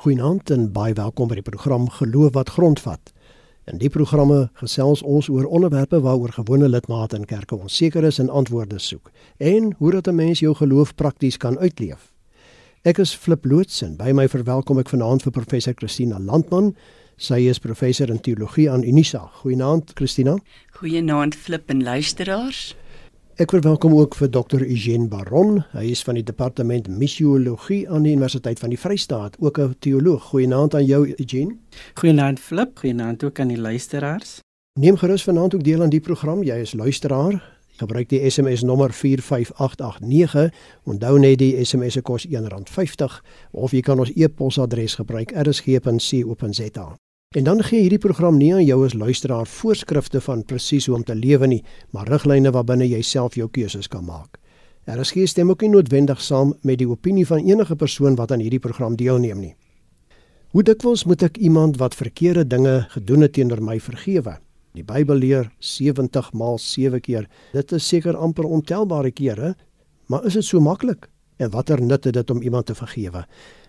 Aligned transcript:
Goeienaand 0.00 0.48
en 0.50 0.62
baie 0.72 0.94
welkom 0.96 1.28
by 1.28 1.36
die 1.36 1.44
program 1.44 1.82
Geloof 1.92 2.30
wat 2.32 2.48
grondvat. 2.54 3.10
In 3.68 3.76
die 3.82 3.90
programme 3.92 4.46
gesels 4.56 5.02
ons 5.04 5.26
oor 5.28 5.44
onderwerpe 5.44 5.98
waaroor 6.00 6.32
gewone 6.38 6.70
lidmate 6.72 7.18
in 7.18 7.26
kerke 7.28 7.58
onseker 7.58 8.06
is 8.08 8.16
en 8.22 8.32
antwoorde 8.32 8.78
soek 8.80 9.10
en 9.36 9.74
hoe 9.76 9.90
dat 9.92 10.08
'n 10.08 10.16
mens 10.16 10.40
jou 10.40 10.54
geloof 10.54 10.94
prakties 10.94 11.36
kan 11.36 11.58
uitleef. 11.58 12.14
Ek 12.82 12.98
is 12.98 13.14
Flip 13.14 13.44
Loots 13.44 13.82
en 13.82 13.96
by 13.96 14.12
my 14.12 14.28
verwelkom 14.28 14.78
ek 14.78 14.88
vanaand 14.88 15.22
vir 15.22 15.32
professor 15.32 15.74
Christina 15.74 16.18
Landman. 16.18 16.74
Sy 17.16 17.48
is 17.50 17.58
professor 17.58 18.08
in 18.08 18.20
teologie 18.20 18.70
aan 18.70 18.82
Unisa. 18.82 19.30
Goeienaand 19.42 19.90
Christina. 19.94 20.38
Goeienaand 20.70 21.34
Flip 21.34 21.70
en 21.70 21.82
luisteraars. 21.82 22.74
Ek 23.38 23.50
verwelkom 23.54 23.94
ook 23.94 24.14
vir 24.18 24.30
Dr. 24.30 24.62
Eugene 24.64 25.08
Baron. 25.08 25.62
Hy 25.72 25.90
is 25.92 26.02
van 26.02 26.18
die 26.18 26.24
departement 26.26 26.88
missiologie 26.88 27.84
aan 27.88 28.02
die 28.02 28.12
Universiteit 28.12 28.58
van 28.58 28.74
die 28.74 28.78
Vrystaat, 28.78 29.36
ook 29.38 29.58
'n 29.58 29.74
teoloog. 29.78 30.22
Goeienaand 30.22 30.74
aan 30.74 30.84
jou 30.84 31.14
Eugene. 31.16 31.56
Goeienaand 31.94 32.40
Flip, 32.40 32.78
goeienaand 32.78 33.24
ook 33.24 33.40
aan 33.40 33.48
die 33.48 33.60
luisteraars. 33.60 34.40
Neem 34.80 34.96
gerus 34.96 35.22
vanaand 35.22 35.54
ook 35.54 35.64
deel 35.64 35.82
aan 35.82 35.90
die 35.90 36.00
program. 36.00 36.42
Jy 36.42 36.54
is 36.60 36.72
luisteraar. 36.72 37.58
Gebruik 37.76 38.08
die 38.08 38.30
SMS 38.30 38.62
nommer 38.62 38.92
45889. 38.92 40.52
Onthou 40.84 41.18
net 41.18 41.38
die 41.38 41.64
SMS 41.64 41.92
se 41.92 42.02
kos 42.02 42.26
R1.50 42.26 43.20
of 43.50 43.70
jy 43.70 43.80
kan 43.80 43.98
ons 43.98 44.12
e-posadres 44.14 44.94
gebruik 44.94 45.32
rsg.co.za. 45.32 46.96
En 47.30 47.44
dan 47.44 47.60
gee 47.62 47.84
hierdie 47.84 48.00
program 48.02 48.40
nie 48.40 48.48
aan 48.50 48.64
jou 48.66 48.80
as 48.82 48.94
luisteraar 48.98 49.46
voorskrifte 49.46 50.18
van 50.20 50.40
presies 50.42 50.88
hoe 50.90 50.96
om 50.96 51.02
te 51.06 51.14
lewe 51.14 51.46
nie, 51.46 51.60
maar 51.94 52.08
riglyne 52.10 52.50
waarbinne 52.50 52.88
jy 52.90 53.04
self 53.06 53.36
jou 53.38 53.46
keuses 53.46 53.86
kan 53.92 54.02
maak. 54.02 54.40
Daar 54.90 54.98
is 54.98 55.12
geen 55.14 55.30
stem 55.30 55.52
ook 55.54 55.62
nie 55.62 55.70
noodwendig 55.70 56.18
saam 56.26 56.56
met 56.66 56.80
die 56.80 56.88
opinie 56.90 57.22
van 57.28 57.44
enige 57.46 57.76
persoon 57.76 58.18
wat 58.18 58.34
aan 58.34 58.42
hierdie 58.42 58.58
program 58.58 58.96
deelneem 58.98 59.38
nie. 59.44 59.52
Hoe 60.50 60.64
dikwels 60.66 61.06
moet 61.06 61.22
ek 61.22 61.38
iemand 61.38 61.78
wat 61.78 61.94
verkeerde 61.94 62.48
dinge 62.50 62.74
gedoen 62.96 63.22
het 63.22 63.36
teenoor 63.38 63.62
my 63.62 63.78
vergewe? 63.78 64.34
Die 64.74 64.82
Bybel 64.82 65.22
leer 65.22 65.52
70 65.60 66.32
maal 66.34 66.58
7 66.58 66.98
keer. 66.98 67.30
Dit 67.54 67.70
is 67.78 67.86
seker 67.86 68.18
amper 68.18 68.50
ontelbare 68.50 69.14
kere, 69.14 69.54
maar 70.10 70.26
is 70.26 70.34
dit 70.34 70.50
so 70.50 70.58
maklik? 70.58 71.06
En 71.38 71.54
watter 71.54 71.78
nut 71.78 72.04
het 72.04 72.14
dit 72.18 72.30
om 72.30 72.42
iemand 72.42 72.66
te 72.66 72.74
vergewe? 72.74 73.22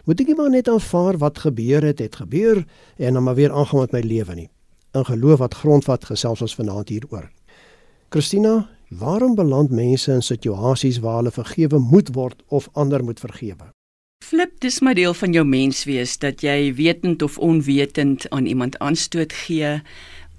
Moet 0.05 0.23
ek 0.23 0.33
maar 0.37 0.49
net 0.49 0.69
aanvaar 0.69 1.17
wat 1.21 1.43
gebeur 1.45 1.85
het, 1.85 1.99
het 1.99 2.15
gebeur 2.15 2.63
en 2.97 3.13
dan 3.13 3.23
maar 3.23 3.35
weer 3.37 3.53
aangaan 3.53 3.79
met 3.85 3.91
my 3.91 4.01
lewe 4.01 4.35
nie. 4.35 4.49
In 4.97 5.05
geloof 5.05 5.39
wat 5.39 5.53
grondvat 5.53 6.05
gesels 6.05 6.41
ons 6.41 6.55
vanaand 6.55 6.89
hieroor. 6.89 7.29
Christina, 8.09 8.69
waarom 8.89 9.35
beland 9.35 9.71
mense 9.71 10.11
in 10.11 10.21
situasies 10.25 10.99
waar 10.99 11.21
hulle 11.21 11.31
vergewe 11.31 11.79
moet 11.79 12.09
word 12.15 12.41
of 12.47 12.67
ander 12.73 13.03
moet 13.03 13.19
vergewe? 13.19 13.69
Flip, 14.25 14.51
dis 14.59 14.81
my 14.81 14.93
deel 14.93 15.13
van 15.17 15.33
jou 15.33 15.45
menswees 15.47 16.17
dat 16.21 16.43
jy 16.45 16.73
wetend 16.77 17.21
of 17.21 17.37
onwetend 17.37 18.29
aan 18.29 18.45
iemand 18.45 18.77
aanstoot 18.79 19.33
gee 19.33 19.79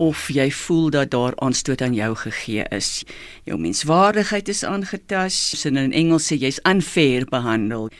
of 0.02 0.28
jy 0.32 0.48
voel 0.50 0.90
dat 0.90 1.10
daar 1.10 1.34
aanstoot 1.36 1.82
aan 1.82 1.94
jou 1.94 2.14
gegee 2.16 2.64
is. 2.70 3.04
Jou 3.44 3.58
menswaardigheid 3.60 4.48
is 4.48 4.64
aangetas. 4.64 5.36
In 5.68 5.78
Engels 5.92 6.30
sê 6.30 6.38
jy's 6.40 6.60
unfair 6.68 7.26
behandel. 7.30 7.90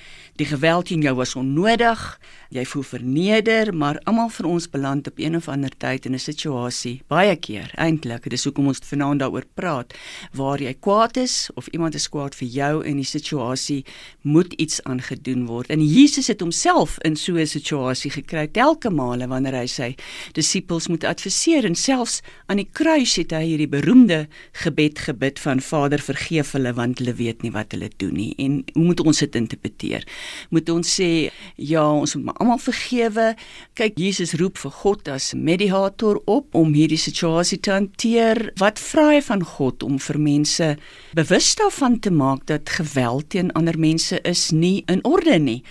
Die 0.43 0.51
geweld 0.51 0.89
teen 0.91 1.05
jou 1.07 1.13
was 1.15 1.37
onnodig. 1.39 2.01
Jy 2.51 2.65
voel 2.67 2.83
verneder, 2.83 3.69
maar 3.75 4.01
almal 4.11 4.29
van 4.35 4.47
ons 4.51 4.65
beland 4.71 5.07
op 5.07 5.21
een 5.23 5.37
of 5.39 5.47
ander 5.49 5.71
tyd 5.79 6.07
in 6.07 6.15
'n 6.15 6.19
situasie, 6.19 7.03
baie 7.07 7.37
keer 7.37 7.71
eintlik, 7.77 8.29
dis 8.31 8.45
hoekom 8.45 8.67
ons 8.67 8.81
vanaand 8.83 9.21
daaroor 9.21 9.45
praat, 9.55 9.95
waar 10.33 10.59
jy 10.61 10.75
kwaad 10.75 11.17
is 11.17 11.51
of 11.55 11.67
iemand 11.67 11.95
is 11.95 12.09
kwaad 12.09 12.35
vir 12.35 12.49
jou 12.49 12.85
en 12.85 12.97
die 12.97 13.05
situasie 13.05 13.85
moet 14.23 14.53
iets 14.53 14.83
aangedoen 14.83 15.47
word. 15.47 15.71
En 15.71 15.87
Jesus 15.87 16.27
het 16.27 16.41
homself 16.41 16.99
in 16.99 17.17
so 17.17 17.37
'n 17.37 17.47
situasie 17.47 18.11
gekry 18.11 18.47
telke 18.47 18.91
male 18.91 19.29
wanneer 19.29 19.55
hy 19.55 19.67
sy 19.67 19.95
disippels 20.33 20.89
moet 20.89 21.05
adviseer 21.05 21.65
en 21.65 21.75
selfs 21.75 22.21
aan 22.47 22.57
die 22.57 22.69
kruis 22.73 23.17
het 23.17 23.31
hy 23.31 23.45
hierdie 23.45 23.69
beroemde 23.69 24.29
gebed 24.53 24.99
gebid 24.99 25.39
van 25.39 25.61
Vader 25.61 25.99
vergeef 25.99 26.53
hulle 26.53 26.73
want 26.73 26.99
hulle 26.99 27.15
weet 27.15 27.43
nie 27.43 27.53
wat 27.53 27.73
hulle 27.73 27.91
doen 27.97 28.15
nie. 28.15 28.35
En 28.39 28.65
hoe 28.73 28.85
moet 28.85 29.01
ons 29.01 29.19
dit 29.19 29.35
interpreteer? 29.35 30.05
Moet 30.51 30.69
ons 30.69 30.95
sê 31.01 31.31
ja, 31.57 31.85
ons 31.93 32.15
moet 32.17 32.39
almal 32.39 32.59
vergewe. 32.59 33.35
Kyk, 33.75 33.99
Jesus 33.99 34.35
roep 34.41 34.59
vir 34.59 34.75
God 34.83 35.09
as 35.09 35.33
mediator 35.35 36.21
op 36.27 36.55
om 36.55 36.75
hierdie 36.75 37.01
situasie 37.01 37.61
te 37.61 37.73
hanteer. 37.73 38.53
Wat 38.61 38.79
vra 38.79 39.09
hy 39.13 39.23
van 39.23 39.45
God 39.45 39.83
om 39.83 39.99
vir 39.99 40.19
mense 40.19 40.77
bewus 41.15 41.55
daarvan 41.61 41.99
te 42.01 42.11
maak 42.11 42.47
dat 42.47 42.77
geweld 42.79 43.31
teen 43.31 43.53
ander 43.59 43.79
mense 43.79 44.21
is 44.29 44.51
nie 44.51 44.85
in 44.89 45.05
orde 45.05 45.39
nie? 45.39 45.63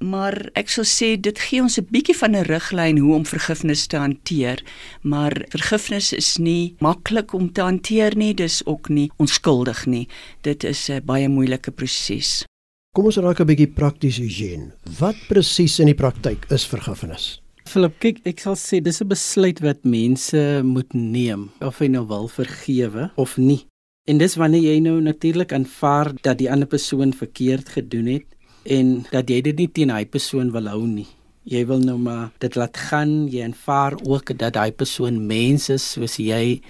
Maar 0.00 0.32
ek 0.56 0.70
sou 0.72 0.82
sê 0.88 1.10
dit 1.20 1.36
gee 1.36 1.60
ons 1.60 1.76
'n 1.76 1.84
bietjie 1.92 2.16
van 2.16 2.32
'n 2.36 2.48
riglyn 2.48 2.98
hoe 2.98 3.14
om 3.14 3.26
vergifnis 3.26 3.86
te 3.86 3.96
hanteer, 3.96 4.64
maar 5.02 5.44
vergifnis 5.48 6.12
is 6.12 6.38
nie 6.38 6.74
maklik 6.80 7.34
om 7.34 7.52
te 7.52 7.60
hanteer 7.60 8.16
nie, 8.16 8.34
dis 8.34 8.64
ook 8.66 8.88
nie 8.88 9.10
onskuldig 9.18 9.86
nie. 9.86 10.08
Dit 10.40 10.64
is 10.64 10.88
'n 10.88 11.04
baie 11.04 11.28
moeilike 11.28 11.70
proses. 11.70 12.44
Kom 12.90 13.06
ons 13.06 13.20
raak 13.22 13.38
'n 13.38 13.46
bietjie 13.46 13.70
prakties 13.70 14.16
hierheen. 14.18 14.72
Wat 14.98 15.14
presies 15.28 15.78
in 15.78 15.86
die 15.86 15.94
praktyk 15.94 16.46
is 16.50 16.64
vergifnis? 16.66 17.38
Philip, 17.64 17.94
kyk, 18.02 18.16
ek 18.26 18.40
sal 18.42 18.56
sê 18.58 18.80
dis 18.82 19.00
'n 19.00 19.06
besluit 19.06 19.60
wat 19.62 19.84
mense 19.84 20.62
moet 20.64 20.92
neem 20.92 21.50
of 21.60 21.78
hy 21.78 21.86
nou 21.86 22.02
wil 22.08 22.26
vergewe 22.26 23.12
of 23.14 23.38
nie. 23.38 23.62
En 24.08 24.18
dis 24.18 24.34
wanneer 24.34 24.62
jy 24.62 24.80
nou 24.80 25.00
natuurlik 25.00 25.52
aanvaar 25.52 26.14
dat 26.22 26.38
die 26.38 26.50
ander 26.50 26.66
persoon 26.66 27.12
verkeerd 27.12 27.68
gedoen 27.68 28.06
het 28.06 28.26
en 28.66 29.06
dat 29.12 29.30
jy 29.30 29.40
dit 29.40 29.56
nie 29.56 29.68
teen 29.68 29.90
hy 29.90 30.04
persoon 30.04 30.50
wil 30.50 30.66
hou 30.66 30.84
nie. 30.84 31.06
Jy 31.44 31.66
wil 31.66 31.78
nou 31.78 31.96
maar 31.96 32.32
dit 32.40 32.56
laat 32.56 32.76
gaan, 32.76 33.28
jy 33.28 33.44
aanvaar 33.44 33.94
ook 34.02 34.36
dat 34.36 34.56
hy 34.56 34.72
persoon 34.72 35.26
mens 35.26 35.70
is 35.70 35.92
soos 35.92 36.16
jy 36.16 36.60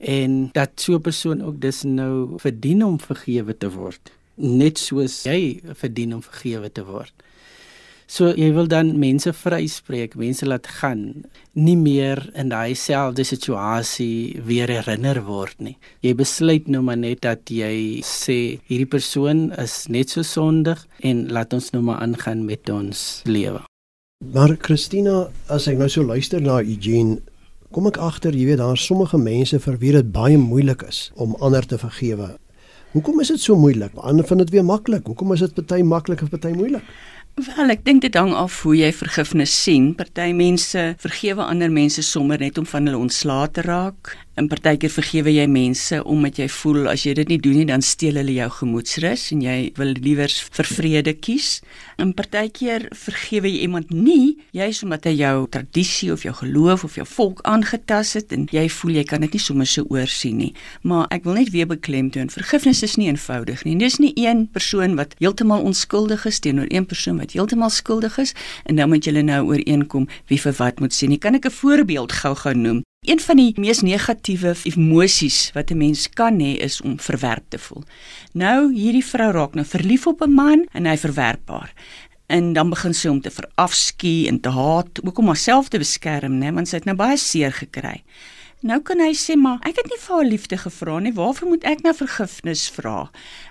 en 0.00 0.50
dat 0.52 0.80
so 0.80 0.96
'n 0.96 1.02
persoon 1.02 1.42
ook 1.42 1.60
dis 1.60 1.84
nou 1.84 2.38
verdien 2.40 2.82
om 2.82 2.98
vergewe 2.98 3.54
te 3.56 3.70
word 3.70 4.10
net 4.36 4.80
soos 4.82 5.22
jy 5.26 5.60
verdien 5.78 6.14
om 6.16 6.22
vergewe 6.24 6.70
te 6.72 6.84
word. 6.86 7.12
So 8.06 8.34
jy 8.36 8.50
wil 8.52 8.66
dan 8.68 8.92
mense 9.00 9.32
vryspreek, 9.32 10.12
mense 10.20 10.44
laat 10.46 10.68
gaan, 10.78 11.24
nie 11.56 11.76
meer 11.80 12.20
in 12.36 12.50
daai 12.52 12.76
selfde 12.76 13.24
situasie 13.24 14.42
weer 14.44 14.68
herinner 14.68 15.22
word 15.24 15.56
nie. 15.64 15.76
Jy 16.04 16.12
besluit 16.18 16.68
nou 16.68 16.82
maar 16.84 17.00
net 17.00 17.22
dat 17.24 17.48
jy 17.48 18.04
sê 18.04 18.60
hierdie 18.68 18.90
persoon 18.90 19.46
is 19.60 19.86
net 19.88 20.12
so 20.12 20.22
sondig 20.22 20.84
en 21.00 21.24
laat 21.32 21.56
ons 21.56 21.72
nou 21.72 21.82
maar 21.88 22.04
aangaan 22.04 22.44
met 22.44 22.68
ons 22.68 23.22
lewe. 23.24 23.64
Maar 24.34 24.56
Christina, 24.60 25.24
as 25.52 25.66
ek 25.68 25.80
nou 25.80 25.88
so 25.88 26.04
luister 26.04 26.44
na 26.44 26.60
Eugene, 26.60 27.18
kom 27.74 27.88
ek 27.88 27.98
agter, 27.98 28.36
jy 28.36 28.52
weet 28.52 28.60
daar 28.60 28.76
is 28.76 28.84
sommige 28.84 29.18
mense 29.18 29.58
vir 29.64 29.80
wie 29.80 29.96
dit 29.96 30.12
baie 30.14 30.38
moeilik 30.38 30.84
is 30.86 31.08
om 31.20 31.34
ander 31.40 31.64
te 31.66 31.80
vergewe. 31.80 32.34
Hoekom 32.94 33.18
is 33.20 33.32
dit 33.32 33.40
so 33.42 33.56
moeilik? 33.58 33.90
Ander 34.06 34.26
vind 34.26 34.38
dit 34.44 34.50
weer 34.54 34.64
maklik. 34.64 35.08
Hoekom 35.10 35.32
is 35.34 35.40
dit 35.42 35.54
party 35.54 35.80
maklik 35.82 36.20
of 36.22 36.28
party 36.30 36.52
moeilik? 36.54 36.84
Wel, 37.34 37.72
ek 37.74 37.80
dink 37.82 38.04
dit 38.04 38.14
hang 38.14 38.30
af 38.38 38.60
hoe 38.62 38.76
jy 38.78 38.92
vergifnis 38.94 39.50
sien. 39.64 39.88
Party 39.98 40.28
mense 40.30 40.84
vergewe 41.02 41.42
ander 41.42 41.72
mense 41.74 42.04
sommer 42.06 42.38
net 42.38 42.60
om 42.60 42.68
van 42.70 42.86
hulle 42.86 43.00
ontslae 43.02 43.48
te 43.50 43.64
raak. 43.66 44.12
In 44.34 44.48
partykeer 44.50 44.90
vergewe 44.90 45.30
jy 45.30 45.44
mense 45.46 46.00
omdat 46.10 46.40
jy 46.40 46.48
voel 46.50 46.88
as 46.90 47.04
jy 47.06 47.12
dit 47.14 47.28
nie 47.30 47.36
doen 47.38 47.54
nie 47.60 47.66
dan 47.68 47.84
steel 47.86 48.16
hulle 48.18 48.32
jou 48.34 48.48
gemoedsrus 48.56 49.28
en 49.30 49.44
jy 49.44 49.58
wil 49.76 49.92
liewer 49.94 50.32
vir 50.56 50.66
vrede 50.66 51.12
kies. 51.14 51.60
In 52.02 52.10
partykeer 52.18 52.88
vergewe 52.98 53.46
jy 53.52 53.60
iemand 53.62 53.92
nie 53.94 54.34
juis 54.56 54.80
omdat 54.82 55.06
hy 55.06 55.12
jou 55.20 55.44
tradisie 55.54 56.10
of 56.10 56.24
jou 56.26 56.32
geloof 56.40 56.82
of 56.88 56.96
jou 56.98 57.06
volk 57.06 57.44
aangetas 57.46 58.16
het 58.18 58.34
en 58.34 58.48
jy 58.50 58.64
voel 58.74 58.98
jy 58.98 59.04
kan 59.12 59.22
dit 59.22 59.36
nie 59.38 59.42
sommer 59.44 59.70
so 59.70 59.86
oorsien 59.94 60.40
nie. 60.42 60.50
Maar 60.82 61.06
ek 61.14 61.28
wil 61.28 61.38
net 61.38 61.52
weer 61.54 61.68
beklemtoon, 61.70 62.32
vergifnis 62.34 62.82
is 62.82 62.96
nie 62.98 63.06
eenvoudig 63.12 63.62
nie. 63.62 63.76
Dis 63.78 64.00
nie 64.02 64.10
een 64.18 64.48
persoon 64.50 64.98
wat 64.98 65.14
heeltemal 65.22 65.62
onskuldig 65.62 66.26
is 66.26 66.42
teenoor 66.42 66.66
een 66.74 66.88
persoon 66.90 67.22
wat 67.22 67.36
heeltemal 67.38 67.70
skuldig 67.70 68.18
is 68.18 68.34
en 68.66 68.82
dan 68.82 68.90
moet 68.90 69.06
julle 69.06 69.22
nou 69.22 69.44
ooreenkom 69.52 70.10
wie 70.26 70.40
vir 70.42 70.58
wat 70.58 70.82
moet 70.82 70.90
sien. 70.96 71.14
Kan 71.22 71.38
ek 71.38 71.46
'n 71.46 71.54
voorbeeld 71.54 72.10
gou-gou 72.10 72.54
noem? 72.58 72.82
Een 73.04 73.20
van 73.20 73.36
die 73.36 73.52
mees 73.60 73.82
negatiewe 73.84 74.54
emosies 74.64 75.50
wat 75.52 75.70
'n 75.70 75.76
mens 75.76 76.08
kan 76.08 76.40
hê 76.40 76.56
is 76.56 76.80
om 76.80 77.00
verwerp 77.00 77.44
te 77.48 77.58
voel. 77.58 77.84
Nou 78.32 78.72
hierdie 78.72 79.04
vrou 79.04 79.30
raak 79.32 79.54
nou 79.54 79.66
verlief 79.66 80.06
op 80.06 80.22
'n 80.22 80.32
man 80.32 80.66
en 80.72 80.86
hy 80.86 80.96
verwerp 80.96 81.48
haar. 81.48 81.72
En 82.26 82.52
dan 82.52 82.70
begin 82.70 82.94
sy 82.94 83.08
om 83.08 83.20
te 83.20 83.30
verafskie 83.30 84.28
en 84.28 84.40
te 84.40 84.48
haat, 84.48 85.04
ook 85.04 85.18
om 85.18 85.26
haarself 85.26 85.68
te 85.68 85.78
beskerm, 85.78 86.38
né, 86.38 86.52
want 86.52 86.68
sy 86.68 86.76
het 86.76 86.84
nou 86.84 86.96
baie 86.96 87.16
seer 87.16 87.52
gekry. 87.52 88.02
Nou 88.64 88.78
kan 88.80 88.96
hy 88.96 89.10
sê 89.12 89.34
maar 89.36 89.58
ek 89.68 89.76
het 89.76 89.90
nie 89.92 89.98
vir 90.00 90.14
haar 90.16 90.24
liefde 90.24 90.56
gevra 90.56 90.94
nie. 91.04 91.10
Waarvoor 91.12 91.50
moet 91.50 91.64
ek 91.68 91.82
nou 91.84 91.92
vergifnis 91.92 92.62
vra? 92.72 93.10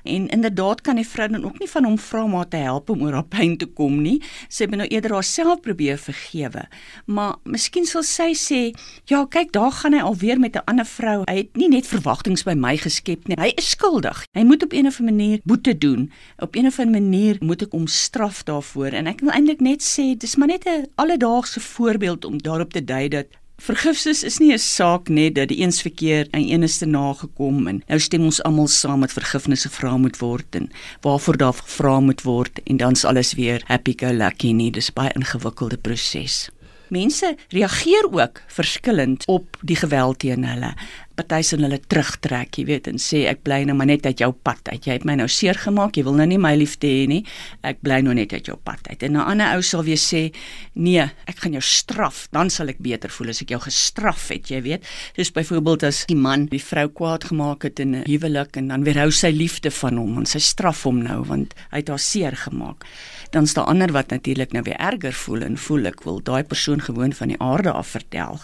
En 0.10 0.24
inderdaad 0.34 0.80
kan 0.82 0.98
die 0.98 1.06
vrou 1.06 1.28
dan 1.30 1.44
ook 1.46 1.60
nie 1.62 1.68
van 1.70 1.86
hom 1.86 2.00
vra 2.02 2.24
om 2.26 2.34
haar 2.34 2.48
te 2.50 2.62
help 2.64 2.90
om 2.90 3.04
oor 3.06 3.20
haar 3.20 3.28
pyn 3.30 3.54
te 3.62 3.68
kom 3.70 4.00
nie. 4.02 4.16
Sy 4.50 4.66
moet 4.72 4.82
nou 4.82 4.88
eerder 4.90 5.14
haarself 5.14 5.62
probeer 5.62 6.00
vergewe. 6.02 6.64
Maar 7.06 7.36
miskien 7.46 7.86
sal 7.86 8.02
sy 8.02 8.32
sê, 8.34 8.62
"Ja, 9.06 9.26
kyk, 9.26 9.52
daar 9.52 9.72
gaan 9.72 9.94
hy 9.94 10.02
alweer 10.02 10.40
met 10.40 10.56
'n 10.56 10.66
ander 10.66 10.86
vrou. 10.86 11.22
Hy 11.30 11.38
het 11.38 11.56
nie 11.58 11.70
net 11.70 11.86
verwagtinge 11.86 12.44
by 12.44 12.54
my 12.54 12.78
geskep 12.78 13.28
nie. 13.28 13.38
Hy 13.38 13.54
is 13.56 13.70
skuldig. 13.70 14.26
Hy 14.34 14.44
moet 14.44 14.64
op 14.64 14.74
'n 14.74 14.88
of 14.88 15.00
ander 15.00 15.14
manier 15.14 15.40
boete 15.44 15.78
doen. 15.78 16.12
Op 16.40 16.56
'n 16.56 16.66
of 16.66 16.80
ander 16.80 17.02
manier 17.02 17.38
moet 17.40 17.62
ek 17.62 17.72
hom 17.72 17.88
straf 17.88 18.44
daarvoor." 18.44 18.94
En 18.94 19.08
ek 19.08 19.20
wil 19.20 19.30
eintlik 19.30 19.62
net 19.62 19.82
sê, 19.84 20.18
dis 20.18 20.36
maar 20.36 20.48
net 20.48 20.66
'n 20.66 20.88
alledaagse 20.96 21.60
voorbeeld 21.60 22.26
om 22.26 22.42
daarop 22.42 22.74
te 22.74 22.84
dui 22.84 23.10
dat 23.10 23.26
Vergifnis 23.62 24.24
is 24.24 24.40
nie 24.40 24.52
'n 24.54 24.60
saak 24.60 25.10
net 25.10 25.36
dat 25.36 25.48
die 25.48 25.58
eens 25.58 25.82
verkeer 25.82 26.28
aan 26.32 26.44
enigste 26.44 26.86
nagekom 26.86 27.68
en 27.68 27.84
nou 27.88 28.00
stem 28.00 28.24
ons 28.24 28.44
almal 28.44 28.68
saam 28.68 29.00
met 29.00 29.14
vergifnis 29.14 29.64
gevra 29.64 29.98
moet 29.98 30.18
word 30.18 30.56
en 30.56 30.72
waarvoor 31.02 31.38
daar 31.38 31.54
gevra 31.54 32.00
moet 32.00 32.22
word 32.22 32.60
en 32.64 32.78
dan's 32.78 33.06
alles 33.06 33.34
weer 33.34 33.62
happy 33.66 33.94
go 33.98 34.12
lucky 34.12 34.52
nie 34.52 34.72
dis 34.72 34.94
baie 34.94 35.12
ingewikkelde 35.14 35.78
proses. 35.78 36.50
Mense 36.90 37.36
reageer 37.50 38.12
ook 38.12 38.42
verskillend 38.48 39.24
op 39.28 39.58
die 39.62 39.76
geweld 39.76 40.20
teen 40.20 40.44
hulle 40.44 40.74
party 41.16 41.42
sien 41.46 41.64
hulle 41.66 41.80
terugtrek, 41.80 42.58
jy 42.58 42.66
weet, 42.66 42.88
en 42.90 43.00
sê 43.02 43.24
ek 43.30 43.44
bly 43.46 43.64
nou 43.68 43.76
maar 43.78 43.90
net 43.90 44.06
uit 44.06 44.20
jou 44.24 44.32
pad 44.34 44.72
uit. 44.72 44.88
Jy 44.88 44.98
het 44.98 45.06
my 45.06 45.16
nou 45.20 45.28
seer 45.28 45.58
gemaak, 45.60 45.98
jy 45.98 46.04
wil 46.08 46.18
nou 46.18 46.28
nie 46.30 46.40
my 46.42 46.54
liefde 46.58 46.90
hê 46.90 47.06
nie. 47.10 47.22
Ek 47.64 47.82
bly 47.86 48.02
nou 48.06 48.16
net 48.18 48.34
uit 48.34 48.50
jou 48.50 48.58
pad 48.58 48.88
uit. 48.90 49.04
En 49.04 49.14
'n 49.18 49.26
ander 49.26 49.56
ou 49.56 49.62
sal 49.62 49.84
weer 49.84 49.98
sê, 49.98 50.34
nee, 50.76 51.02
ek 51.28 51.38
gaan 51.44 51.54
jou 51.54 51.62
straf, 51.62 52.28
dan 52.32 52.50
sal 52.50 52.70
ek 52.70 52.80
beter 52.80 53.10
voel 53.10 53.30
as 53.30 53.42
ek 53.42 53.50
jou 53.50 53.60
gestraf 53.60 54.30
het, 54.30 54.50
jy 54.50 54.62
weet. 54.62 54.84
Dis 55.16 55.32
byvoorbeeld 55.32 55.84
as 55.84 56.06
die 56.06 56.16
man 56.16 56.46
die 56.46 56.62
vrou 56.62 56.88
kwaad 56.90 57.24
gemaak 57.24 57.64
het 57.64 57.80
in 57.80 57.96
'n 57.96 58.04
huwelik 58.06 58.58
en 58.58 58.68
dan 58.68 58.84
weerhou 58.84 59.12
sy 59.12 59.32
liefde 59.32 59.72
van 59.72 59.98
hom 59.98 60.18
en 60.18 60.26
sy 60.26 60.40
straf 60.40 60.84
hom 60.84 61.04
nou 61.04 61.24
want 61.24 61.54
hy 61.72 61.78
het 61.78 61.88
haar 61.88 62.00
seer 62.00 62.36
gemaak. 62.36 62.86
Dan 63.32 63.48
staan 63.48 63.66
ander 63.66 63.92
wat 63.92 64.10
natuurlik 64.10 64.52
nou 64.52 64.64
weer 64.64 64.78
erger 64.78 65.14
voel 65.14 65.42
en 65.42 65.58
voel 65.58 65.86
ek 65.86 66.04
wil 66.04 66.20
daai 66.24 66.44
persoon 66.44 66.82
gewoon 66.82 67.14
van 67.14 67.28
die 67.28 67.40
aarde 67.40 67.72
af 67.72 67.88
vertel. 67.88 68.40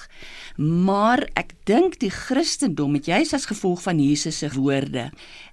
Maar 0.60 1.22
ek 1.40 1.54
dink 1.70 1.94
die 2.02 2.10
Christendom 2.12 2.98
het 2.98 3.06
juis 3.08 3.30
as 3.32 3.46
gevolg 3.48 3.80
van 3.86 4.00
Jesus 4.04 4.42
se 4.42 4.50
woorde, 4.52 5.06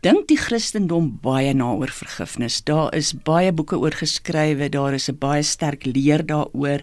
dink 0.02 0.24
die 0.26 0.38
Christendom 0.40 1.12
baie 1.22 1.52
na 1.54 1.68
oor 1.78 1.92
vergifnis. 1.94 2.56
Daar 2.66 2.90
is 2.96 3.12
baie 3.14 3.52
boeke 3.54 3.78
oor 3.78 3.94
geskrywe, 3.94 4.66
daar 4.74 4.96
is 4.98 5.06
'n 5.08 5.18
baie 5.18 5.44
sterk 5.46 5.86
leer 5.86 6.26
daaroor. 6.26 6.82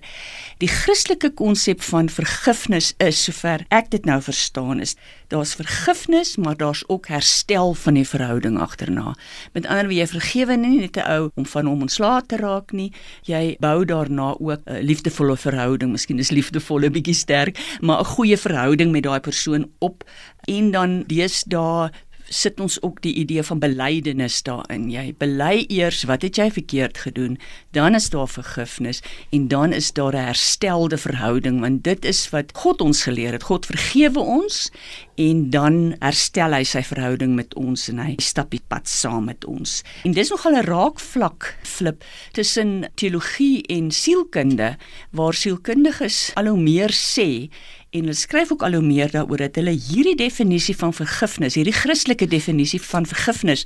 Die 0.60 0.72
Christelike 0.72 1.34
konsep 1.34 1.82
van 1.82 2.08
vergifnis 2.08 2.94
is, 2.98 3.24
sover 3.24 3.66
ek 3.70 3.90
dit 3.90 4.06
nou 4.06 4.22
verstaan, 4.22 4.80
is 4.80 4.96
daar's 5.28 5.56
vergifnis, 5.56 6.38
maar 6.38 6.56
daar's 6.56 6.84
ook 6.88 7.08
herstel 7.08 7.74
van 7.74 7.94
die 7.94 8.08
verhouding 8.08 8.60
agterna. 8.60 9.16
Met 9.54 9.66
ander 9.66 9.84
woorde, 9.84 10.00
jy 10.00 10.08
vergewe 10.08 10.56
nie 10.56 10.80
net 10.80 10.98
'n 10.98 11.12
ou 11.12 11.30
om 11.36 11.46
van 11.46 11.66
hom 11.66 11.82
ontslae 11.82 12.22
te 12.26 12.38
raak 12.38 12.72
nie, 12.72 12.92
jy 13.24 13.58
bou 13.60 13.86
daarna 13.86 14.36
ook 14.40 14.62
'n 14.66 14.82
liefdevolle 14.82 15.38
verhouding. 15.38 15.92
Miskien 15.92 16.20
is 16.20 16.32
liefdevolle 16.32 16.90
bietjie 16.90 17.16
sterk, 17.16 17.58
maar 17.82 18.00
'n 18.00 18.13
goeie 18.14 18.38
verhouding 18.38 18.92
met 18.92 19.04
daai 19.04 19.20
persoon 19.20 19.70
op 19.80 20.04
en 20.50 20.72
dan 20.72 21.04
deesdae 21.10 21.92
sit 22.34 22.60
ons 22.60 22.80
ook 22.82 23.02
die 23.04 23.14
idee 23.22 23.44
van 23.44 23.60
belydenis 23.62 24.42
daarin. 24.48 24.88
Jy 24.92 25.14
bely 25.20 25.66
eers 25.72 26.04
wat 26.10 26.24
het 26.26 26.40
jy 26.40 26.50
verkeerd 26.54 26.98
gedoen, 27.06 27.38
dan 27.76 27.96
is 27.98 28.10
daar 28.14 28.30
vergifnis 28.30 29.04
en 29.36 29.48
dan 29.52 29.74
is 29.74 29.92
daar 29.94 30.16
'n 30.16 30.26
herstelde 30.32 30.98
verhouding 30.98 31.60
want 31.60 31.84
dit 31.84 32.06
is 32.06 32.30
wat 32.30 32.52
God 32.54 32.82
ons 32.82 33.04
geleer 33.04 33.32
het. 33.32 33.44
God 33.44 33.66
vergewe 33.66 34.20
ons 34.20 34.72
en 35.16 35.50
dan 35.50 35.96
herstel 36.00 36.54
hy 36.54 36.64
sy 36.64 36.82
verhouding 36.82 37.36
met 37.36 37.54
ons 37.56 37.90
en 37.90 38.00
hy 38.00 38.16
stap 38.18 38.52
die 38.52 38.64
pad 38.68 38.88
saam 38.88 39.26
met 39.26 39.46
ons. 39.46 39.84
En 40.04 40.12
dis 40.12 40.30
nogal 40.30 40.56
'n 40.56 40.66
raakvlak 40.66 41.58
flip 41.64 42.04
tussen 42.32 42.90
teologie 42.96 43.64
en 43.68 43.92
sielkunde 43.92 44.78
waar 45.12 45.34
sielkundiges 45.34 46.32
al 46.36 46.46
hoe 46.46 46.60
meer 46.60 46.90
sê 46.92 47.50
en 47.94 48.08
hulle 48.08 48.18
skryf 48.18 48.52
ook 48.52 48.64
al 48.66 48.74
hoe 48.78 48.86
meer 48.86 49.12
daaroor 49.14 49.38
dat 49.46 49.58
hulle 49.60 49.76
hierdie 49.78 50.16
definisie 50.18 50.76
van 50.78 50.94
vergifnis, 50.98 51.58
hierdie 51.60 51.76
Christelike 51.76 52.26
definisie 52.28 52.82
van 52.82 53.06
vergifnis 53.06 53.66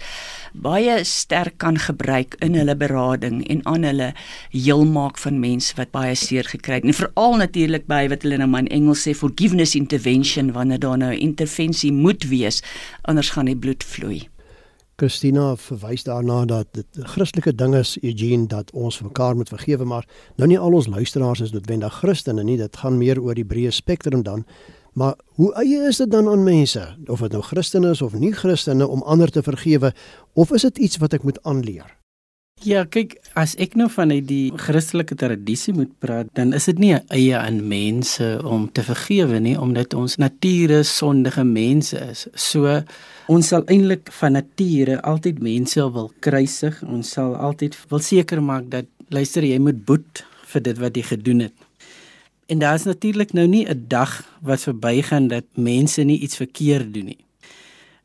baie 0.52 1.00
sterk 1.08 1.58
kan 1.64 1.80
gebruik 1.80 2.36
in 2.44 2.58
hulle 2.60 2.76
berading 2.76 3.40
en 3.48 3.64
aan 3.72 3.88
hulle 3.88 4.12
heelmaak 4.52 5.20
van 5.24 5.40
mense 5.40 5.76
wat 5.80 5.94
baie 5.96 6.16
seer 6.20 6.48
gekry 6.52 6.82
het. 6.82 6.88
En 6.88 7.00
veral 7.00 7.40
natuurlik 7.44 7.88
by 7.88 8.04
wat 8.12 8.28
hulle 8.28 8.42
nou 8.42 8.50
maar 8.52 8.66
in 8.68 8.74
Engels 8.82 9.08
sê 9.08 9.16
forgiveness 9.16 9.78
intervention 9.80 10.52
wanneer 10.56 10.84
daar 10.84 10.98
nou 10.98 11.14
'n 11.14 11.24
intervensie 11.32 11.92
moet 11.92 12.24
wees, 12.24 12.64
anders 13.02 13.30
gaan 13.30 13.46
die 13.46 13.56
bloed 13.56 13.84
vloei. 13.84 14.28
Christina 14.98 15.52
verwys 15.62 16.04
daarna 16.08 16.46
dat 16.46 16.68
dit 16.74 16.86
'n 16.98 17.06
Christelike 17.06 17.56
ding 17.56 17.76
is, 17.76 17.98
Eugene, 18.02 18.48
dat 18.48 18.72
ons 18.72 19.02
mekaar 19.02 19.36
moet 19.36 19.50
vergewe, 19.50 19.86
maar 19.86 20.06
nou 20.36 20.48
nie 20.50 20.60
al 20.60 20.74
ons 20.74 20.88
luisteraars 20.88 21.40
is 21.40 21.52
noodwendig 21.52 21.94
Christene 21.94 22.44
nie, 22.44 22.58
dit 22.58 22.78
gaan 22.78 22.98
meer 22.98 23.22
oor 23.22 23.36
die 23.36 23.46
breë 23.46 23.72
spektrum 23.72 24.24
dan. 24.24 24.46
Maar 24.94 25.16
hoe 25.26 25.54
eie 25.54 25.88
is 25.88 25.98
dit 25.98 26.12
dan 26.12 26.28
aan 26.28 26.44
mense, 26.44 26.96
of 27.06 27.20
dit 27.20 27.32
nou 27.32 27.42
Christene 27.42 27.90
is 27.90 28.02
of 28.02 28.14
nie 28.14 28.32
Christene 28.32 28.88
om 28.88 29.04
ander 29.04 29.30
te 29.30 29.44
vergewe, 29.44 29.94
of 30.34 30.52
is 30.52 30.62
dit 30.62 30.78
iets 30.78 30.98
wat 30.98 31.14
ek 31.14 31.24
moet 31.24 31.44
aanleer? 31.44 31.98
Ja, 32.66 32.86
kyk, 32.86 33.20
as 33.34 33.54
ek 33.56 33.76
nou 33.76 33.86
van 33.90 34.12
uit 34.12 34.26
die 34.28 34.52
Christelike 34.58 35.16
tradisie 35.16 35.74
moet 35.74 35.92
praat, 36.00 36.26
dan 36.34 36.54
is 36.54 36.66
dit 36.66 36.80
nie 36.80 36.96
eie 37.14 37.38
aan 37.38 37.68
mense 37.68 38.42
om 38.44 38.72
te 38.72 38.82
vergewe 38.82 39.40
nie, 39.40 39.60
omdat 39.60 39.94
ons 39.94 40.18
nature 40.18 40.82
sondige 40.84 41.44
mense 41.44 42.00
is. 42.10 42.28
So 42.34 42.82
ons 43.28 43.48
sal 43.48 43.64
eintlik 43.68 44.12
van 44.20 44.38
nature 44.38 45.02
altyd 45.02 45.40
mense 45.44 45.84
wil 45.94 46.12
kruisig. 46.24 46.82
Ons 46.88 47.12
sal 47.18 47.36
altyd 47.36 47.78
wil 47.92 48.00
seker 48.00 48.42
maak 48.44 48.70
dat 48.72 48.88
luister, 49.10 49.44
jy 49.44 49.60
moet 49.60 49.86
boet 49.86 50.24
vir 50.52 50.64
dit 50.64 50.78
wat 50.80 50.96
jy 50.96 51.04
gedoen 51.04 51.48
het. 51.48 51.56
En 52.48 52.60
daar 52.64 52.76
is 52.80 52.88
natuurlik 52.88 53.34
nou 53.34 53.48
nie 53.48 53.68
'n 53.68 53.86
dag 53.88 54.24
wat 54.42 54.62
verbygaan 54.62 55.28
dat 55.28 55.44
mense 55.54 56.02
nie 56.04 56.20
iets 56.20 56.36
verkeerd 56.36 56.94
doen 56.94 57.06
nie. 57.06 57.24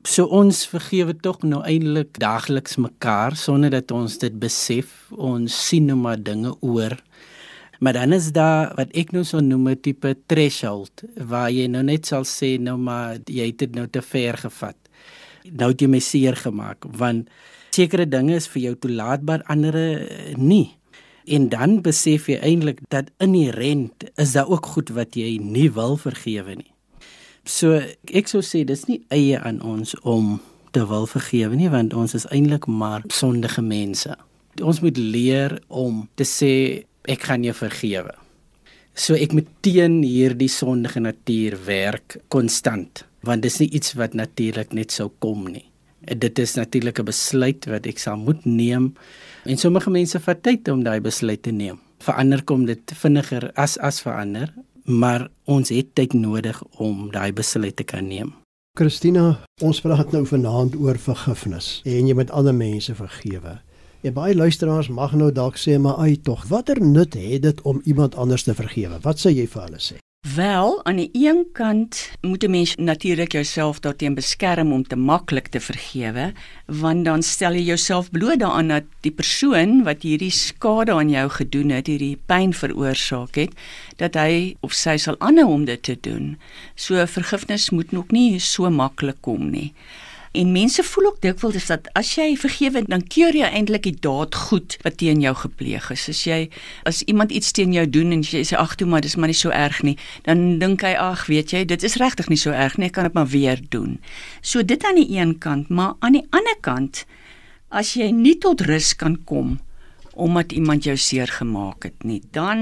So 0.03 0.25
ons 0.25 0.67
vergewe 0.67 1.15
tog 1.15 1.43
nou 1.43 1.63
eintlik 1.63 2.19
daagliks 2.19 2.77
mekaar 2.77 3.37
sonder 3.37 3.71
dat 3.71 3.91
ons 3.91 4.19
dit 4.19 4.39
besef. 4.39 5.11
Ons 5.11 5.69
sien 5.69 5.85
nou 5.87 5.97
maar 5.97 6.23
dinge 6.23 6.57
oor. 6.61 6.99
Maar 7.79 7.93
dan 7.93 8.13
is 8.13 8.33
daar 8.33 8.75
wat 8.75 8.91
ek 8.95 9.13
nou 9.13 9.25
so 9.25 9.41
noem 9.41 9.69
'n 9.69 9.81
tipe 9.81 10.17
threshold 10.27 11.03
waar 11.17 11.51
jy 11.51 11.67
nou 11.67 11.83
net 11.83 12.07
sal 12.07 12.25
sê 12.25 12.59
nou 12.59 12.77
maar 12.77 13.19
jy 13.27 13.47
het 13.47 13.59
dit 13.59 13.75
nou 13.75 13.87
te 13.87 14.03
ver 14.03 14.37
gevat. 14.37 14.82
Nou 15.51 15.73
het 15.73 15.83
jy 15.83 15.89
my 15.91 16.01
seer 16.03 16.37
gemaak 16.39 16.87
want 16.99 17.31
sekere 17.73 18.07
dinge 18.07 18.37
is 18.37 18.49
vir 18.53 18.63
jou 18.67 18.75
toelaatbaar, 18.85 19.45
ander 19.51 19.77
nie. 20.37 20.75
En 21.25 21.49
dan 21.49 21.81
besef 21.83 22.29
jy 22.29 22.39
eintlik 22.43 22.83
dat 22.93 23.11
inherent 23.23 24.05
is 24.21 24.35
daar 24.37 24.51
ook 24.51 24.67
goed 24.75 24.91
wat 24.97 25.17
jy 25.17 25.39
nie 25.39 25.71
wil 25.73 25.97
vergewe 25.97 26.57
nie. 26.59 26.71
So 27.45 27.81
ek 28.15 28.31
sou 28.31 28.43
sê 28.43 28.63
dis 28.67 28.85
nie 28.91 29.01
eie 29.11 29.39
aan 29.39 29.63
ons 29.67 29.95
om 30.03 30.37
te 30.73 30.85
wil 30.89 31.07
vergewe 31.11 31.57
nie 31.59 31.71
want 31.73 31.95
ons 31.95 32.15
is 32.19 32.27
eintlik 32.31 32.67
maar 32.67 33.07
sondige 33.13 33.63
mense. 33.63 34.15
Ons 34.63 34.83
moet 34.85 34.99
leer 34.99 35.57
om 35.69 36.05
te 36.15 36.27
sê 36.29 36.53
ek 37.09 37.29
gaan 37.31 37.47
jou 37.47 37.55
vergewe. 37.57 38.13
So 38.95 39.17
ek 39.17 39.33
moet 39.33 39.49
teen 39.65 40.03
hierdie 40.05 40.51
sondige 40.53 41.01
natuur 41.01 41.57
werk 41.67 42.19
konstant 42.29 43.07
want 43.23 43.43
dis 43.43 43.59
nie 43.59 43.71
iets 43.71 43.95
wat 43.99 44.15
natuurlik 44.15 44.73
net 44.73 44.93
sou 44.93 45.11
kom 45.19 45.47
nie. 45.51 45.69
Dit 46.03 46.39
is 46.39 46.55
natuurlik 46.55 46.99
'n 46.99 47.05
besluit 47.05 47.65
wat 47.67 47.87
ek 47.87 47.99
sal 47.99 48.17
moet 48.17 48.45
neem 48.45 48.95
en 49.45 49.57
sommige 49.57 49.91
mense 49.91 50.21
vat 50.21 50.43
tyd 50.43 50.69
om 50.69 50.83
daai 50.83 51.01
besluit 51.01 51.43
te 51.43 51.51
neem. 51.51 51.79
Vir 51.99 52.15
ander 52.15 52.43
kom 52.43 52.67
dit 52.67 52.93
vinniger 52.95 53.53
as 53.55 53.79
as 53.79 54.01
vir 54.01 54.13
ander 54.13 54.53
maar 54.85 55.29
ons 55.45 55.69
het 55.69 55.95
tyd 55.95 56.13
nodig 56.13 56.63
om 56.83 57.11
daai 57.13 57.33
besluit 57.33 57.77
te 57.77 57.85
kan 57.85 58.07
neem. 58.09 58.33
Christina, 58.79 59.39
ons 59.61 59.81
praat 59.85 60.13
nou 60.13 60.25
vanaand 60.27 60.77
oor 60.81 60.99
vergifnis 60.99 61.81
en 61.85 62.09
jy 62.09 62.15
moet 62.17 62.31
ander 62.31 62.55
mense 62.57 62.95
vergewe. 62.95 63.59
En 64.03 64.15
baie 64.17 64.35
luisteraars 64.35 64.89
mag 64.89 65.13
nou 65.15 65.31
dalk 65.33 65.59
sê 65.61 65.77
maar 65.79 66.01
ai 66.03 66.17
tog, 66.17 66.47
watter 66.51 66.81
nut 66.83 67.15
het 67.15 67.43
dit 67.43 67.61
om 67.63 67.81
iemand 67.85 68.17
anders 68.17 68.43
te 68.43 68.55
vergewe? 68.55 68.99
Wat 69.03 69.21
sê 69.21 69.31
jy 69.31 69.47
vir 69.47 69.63
hulle 69.69 69.83
sê? 69.83 70.01
Wel, 70.23 70.85
aan 70.85 70.97
die 70.97 71.11
een 71.13 71.47
kant 71.53 72.11
moet 72.21 72.45
'n 72.45 72.51
mens 72.51 72.75
natuurlik 72.77 73.33
jouself 73.33 73.81
daarteen 73.81 74.15
beskerm 74.15 74.73
om 74.73 74.87
te 74.87 74.97
maklik 74.97 75.47
te 75.47 75.61
vergewe, 75.61 76.33
want 76.67 77.05
dan 77.05 77.23
stel 77.23 77.53
jy 77.53 77.63
jouself 77.63 78.11
bloot 78.11 78.39
daaraan 78.39 78.69
dat 78.69 78.83
die 79.01 79.11
persoon 79.11 79.83
wat 79.83 80.03
hierdie 80.03 80.31
skade 80.31 80.93
aan 80.93 81.11
jou 81.11 81.31
gedoen 81.31 81.69
het, 81.69 81.87
hierdie 81.87 82.19
pyn 82.27 82.53
veroorsaak 82.53 83.35
het, 83.35 83.51
dat 83.97 84.15
hy 84.15 84.57
of 84.61 84.73
sy 84.73 84.97
sal 84.97 85.17
aanhou 85.19 85.47
om 85.47 85.65
dit 85.65 85.83
te 85.83 85.99
doen. 86.01 86.39
So 86.75 87.07
vergifnis 87.07 87.71
moet 87.71 87.93
nog 87.93 88.11
nie 88.11 88.39
so 88.39 88.71
maklik 88.71 89.17
kom 89.21 89.51
nie. 89.51 89.73
En 90.33 90.53
mense 90.53 90.83
voel 90.83 91.07
ook 91.07 91.21
dikwels 91.21 91.67
dat 91.69 91.89
as 91.93 92.15
jy 92.17 92.31
vergewe, 92.41 92.81
dan 92.89 93.03
keur 93.05 93.37
jy 93.37 93.49
eintlik 93.53 93.85
die 93.85 93.97
daad 94.01 94.35
goed 94.49 94.79
wat 94.85 94.97
teen 95.03 95.21
jou 95.21 95.35
gepleeg 95.37 95.91
is. 95.93 96.07
As 96.09 96.23
jy 96.25 96.39
as 96.89 97.03
iemand 97.05 97.35
iets 97.37 97.53
teen 97.53 97.75
jou 97.77 97.85
doen 97.85 98.15
en 98.17 98.23
jy 98.25 98.41
sê 98.49 98.57
ag 98.57 98.73
toe 98.81 98.89
maar 98.89 99.05
dis 99.05 99.19
maar 99.21 99.29
nie 99.29 99.37
so 99.37 99.53
erg 99.53 99.83
nie, 99.85 99.99
dan 100.25 100.57
dink 100.63 100.87
hy 100.87 100.95
ag, 100.97 101.27
weet 101.29 101.53
jy, 101.53 101.67
dit 101.69 101.85
is 101.85 101.99
regtig 102.01 102.31
nie 102.33 102.41
so 102.41 102.55
erg 102.57 102.79
nie, 102.81 102.89
ek 102.89 102.97
kan 102.97 103.11
dit 103.11 103.19
maar 103.19 103.29
weer 103.29 103.61
doen. 103.75 103.99
So 104.41 104.65
dit 104.65 104.85
aan 104.89 104.97
die 105.03 105.11
een 105.19 105.37
kant, 105.43 105.69
maar 105.69 105.99
aan 106.01 106.17
die 106.17 106.25
ander 106.33 106.57
kant 106.65 107.05
as 107.69 107.93
jy 107.97 108.09
nie 108.17 108.39
tot 108.41 108.65
rus 108.65 108.95
kan 108.97 109.19
kom 109.29 109.59
omdat 110.15 110.53
iemand 110.53 110.85
jou 110.85 110.97
seer 110.97 111.29
gemaak 111.29 111.83
het 111.83 112.05
nie, 112.05 112.21
dan 112.31 112.59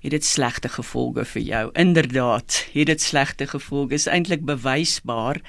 het 0.00 0.10
dit 0.10 0.24
slegte 0.24 0.68
gevolge 0.68 1.24
vir 1.24 1.42
jou. 1.42 1.70
Inderdaad, 1.72 2.64
het 2.72 2.86
dit 2.86 3.02
slegte 3.02 3.46
gevolge. 3.46 3.94
Is 3.94 4.06
eintlik 4.06 4.44
bewysbaar. 4.44 5.40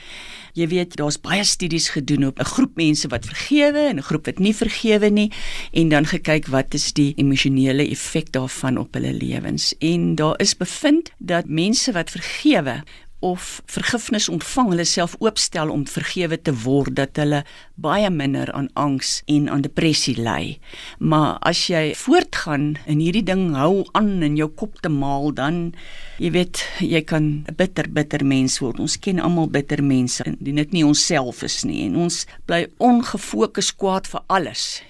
Jy 0.53 0.67
weet, 0.67 0.95
daar's 0.99 1.19
baie 1.21 1.43
studies 1.43 1.89
gedoen 1.89 2.27
op 2.27 2.39
'n 2.39 2.51
groep 2.53 2.75
mense 2.75 3.07
wat 3.07 3.25
vergewe 3.25 3.79
en 3.89 3.97
'n 3.97 4.07
groep 4.09 4.25
wat 4.25 4.39
nie 4.39 4.55
vergewe 4.55 5.09
nie 5.09 5.31
en 5.71 5.89
dan 5.89 6.05
gekyk 6.05 6.47
wat 6.47 6.73
is 6.73 6.93
die 6.93 7.13
emosionele 7.15 7.89
effek 7.89 8.31
daarvan 8.31 8.77
op 8.77 8.93
hulle 8.93 9.13
lewens. 9.13 9.77
En 9.79 10.15
daar 10.15 10.39
is 10.39 10.57
bevind 10.57 11.11
dat 11.17 11.47
mense 11.47 11.91
wat 11.91 12.09
vergewe 12.09 12.83
of 13.25 13.61
vergifnis 13.69 14.29
ontvang, 14.31 14.71
hulle 14.73 14.85
self 14.87 15.15
oopstel 15.19 15.71
om 15.73 15.85
vergewe 15.87 16.37
te 16.41 16.53
word, 16.63 16.95
dat 16.95 17.19
hulle 17.19 17.43
baie 17.79 18.09
minder 18.09 18.51
aan 18.55 18.69
angs 18.79 19.19
en 19.27 19.49
aan 19.51 19.63
depressie 19.65 20.15
ly. 20.19 20.59
Maar 20.99 21.37
as 21.47 21.65
jy 21.71 21.93
voortgaan 21.99 22.77
en 22.85 23.03
hierdie 23.03 23.25
ding 23.27 23.53
hou 23.57 23.85
aan 23.97 24.23
in 24.25 24.37
jou 24.39 24.49
kop 24.49 24.79
te 24.83 24.91
maal, 24.93 25.33
dan 25.35 25.73
jy 26.19 26.31
weet, 26.35 26.63
jy 26.79 27.01
kan 27.01 27.45
'n 27.47 27.55
bitter 27.55 27.87
bitter 27.91 28.25
mens 28.25 28.59
word. 28.59 28.79
Ons 28.79 28.99
ken 28.99 29.19
almal 29.19 29.47
bitter 29.47 29.83
mense. 29.83 30.23
Dit 30.39 30.71
nie 30.71 30.85
onsself 30.85 31.43
is 31.43 31.63
nie 31.63 31.85
en 31.85 31.95
ons 31.95 32.25
bly 32.45 32.67
ongefokus 32.79 33.75
kwaad 33.75 34.07
vir 34.07 34.21
alles 34.27 34.81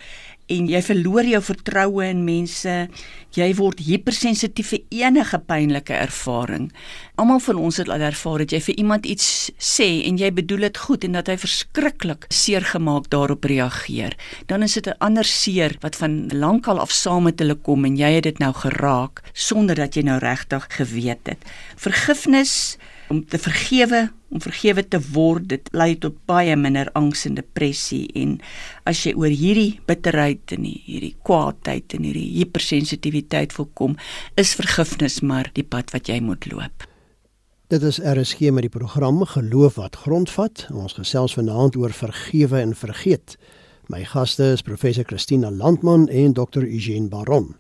en 0.50 0.68
jy 0.70 0.82
verloor 0.84 1.28
jou 1.30 1.42
vertroue 1.44 2.06
in 2.10 2.24
mense. 2.26 2.76
Jy 3.38 3.48
word 3.60 3.84
hypersensitief 3.86 4.72
vir 4.74 4.82
enige 5.04 5.38
pynlike 5.46 5.94
ervaring. 5.94 6.70
Almal 7.22 7.42
van 7.46 7.60
ons 7.62 7.78
het 7.78 7.92
al 7.92 8.02
ervaar 8.08 8.44
dat 8.44 8.56
jy 8.56 8.62
vir 8.70 8.80
iemand 8.82 9.06
iets 9.06 9.28
sê 9.62 9.88
en 10.10 10.18
jy 10.18 10.32
bedoel 10.34 10.66
dit 10.70 10.82
goed 10.86 11.06
en 11.06 11.18
dat 11.20 11.30
hy 11.30 11.38
verskriklik 11.38 12.26
seer 12.34 12.66
gemaak 12.66 13.12
daarop 13.14 13.46
reageer. 13.46 14.18
Dan 14.48 14.64
is 14.64 14.74
dit 14.74 14.88
'n 14.88 14.98
ander 15.00 15.26
seer 15.26 15.78
wat 15.82 15.96
van 15.96 16.30
lankal 16.34 16.80
af 16.80 16.92
saam 16.92 17.24
met 17.24 17.40
hulle 17.40 17.56
kom 17.56 17.86
en 17.86 17.98
jy 17.98 18.12
het 18.16 18.24
dit 18.24 18.40
nou 18.40 18.54
geraak 18.54 19.22
sonder 19.34 19.76
dat 19.76 19.96
jy 19.96 20.02
nou 20.02 20.20
regtig 20.20 20.66
geweet 20.70 21.28
het. 21.28 21.40
Vergifnis 21.76 22.78
om 23.10 23.24
te 23.26 23.40
vergewe, 23.42 24.08
om 24.30 24.42
vergewe 24.42 24.84
te 24.86 25.00
word, 25.12 25.48
dit 25.50 25.70
lei 25.74 25.96
tot 25.98 26.18
baie 26.30 26.56
minder 26.56 26.92
angs 26.98 27.26
en 27.26 27.38
depressie 27.40 28.06
en 28.18 28.38
as 28.90 29.02
jy 29.06 29.16
oor 29.18 29.34
hierdie 29.34 29.80
bitterheid 29.90 30.54
en 30.54 30.68
hierdie 30.70 31.16
kwaadheid 31.26 31.98
en 31.98 32.06
hierdie 32.06 32.28
hypersensitiwiteit 32.38 33.56
volkom, 33.58 33.98
is 34.38 34.54
vergifnis 34.58 35.20
maar 35.26 35.50
die 35.58 35.66
pad 35.66 35.94
wat 35.96 36.12
jy 36.12 36.20
moet 36.22 36.46
loop. 36.52 36.86
Dit 37.70 37.84
is 37.86 38.00
RSG 38.02 38.50
met 38.50 38.66
die 38.66 38.74
program 38.74 39.22
Geloof 39.30 39.76
wat 39.78 39.98
grondvat. 40.06 40.66
Ons 40.74 40.96
gesels 40.98 41.36
vanaand 41.38 41.76
oor 41.78 41.94
vergewe 41.94 42.62
en 42.62 42.74
vergeet. 42.74 43.36
My 43.94 44.04
gaste 44.06 44.56
is 44.56 44.66
professor 44.66 45.06
Christina 45.06 45.52
Landman 45.52 46.08
en 46.10 46.34
dokter 46.34 46.66
Eugene 46.66 47.10
Baron. 47.10 47.56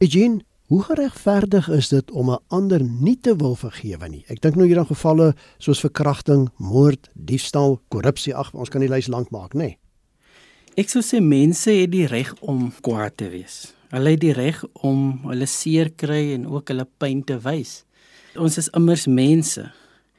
Eugene, 0.00 0.40
Hoe 0.70 0.82
geregverdig 0.86 1.68
is 1.68 1.88
dit 1.88 2.10
om 2.10 2.30
'n 2.30 2.38
ander 2.46 2.82
nie 2.82 3.18
te 3.20 3.36
wil 3.36 3.54
vergewe 3.54 4.08
nie? 4.08 4.24
Ek 4.28 4.40
dink 4.40 4.54
nou 4.54 4.66
hier 4.66 4.78
aan 4.78 4.86
gevalle 4.86 5.34
soos 5.58 5.80
verkrachting, 5.80 6.48
moord, 6.56 7.10
diefstal, 7.14 7.80
korrupsie. 7.88 8.34
Ag, 8.34 8.54
ons 8.54 8.68
kan 8.68 8.80
die 8.80 8.88
lys 8.88 9.06
lank 9.06 9.30
maak, 9.30 9.54
nê? 9.54 9.58
Nee. 9.58 9.78
Ek 10.76 10.88
sou 10.88 11.02
sê 11.02 11.20
mense 11.20 11.70
het 11.70 11.90
die 11.90 12.06
reg 12.06 12.34
om 12.40 12.72
kwaad 12.80 13.16
te 13.16 13.28
wees. 13.28 13.74
Hulle 13.88 14.10
het 14.10 14.20
die 14.20 14.32
reg 14.32 14.64
om 14.72 15.20
hulle 15.24 15.46
seer 15.46 15.90
kry 15.90 16.34
en 16.34 16.46
ook 16.46 16.68
hulle 16.68 16.86
pyn 16.98 17.24
te 17.24 17.38
wys. 17.38 17.84
Ons 18.36 18.58
is 18.58 18.68
immers 18.68 19.06
mense. 19.06 19.72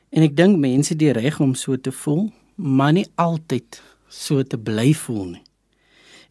En 0.09 0.23
ek 0.23 0.35
dink 0.35 0.59
mense 0.59 0.89
het 0.89 0.99
die 0.99 1.13
reg 1.13 1.39
om 1.39 1.55
so 1.55 1.77
te 1.77 1.91
voel, 1.91 2.29
maar 2.55 2.91
nie 2.93 3.07
altyd 3.15 3.81
so 4.09 4.43
te 4.43 4.57
bly 4.57 4.93
voel 4.93 5.25
nie. 5.25 5.43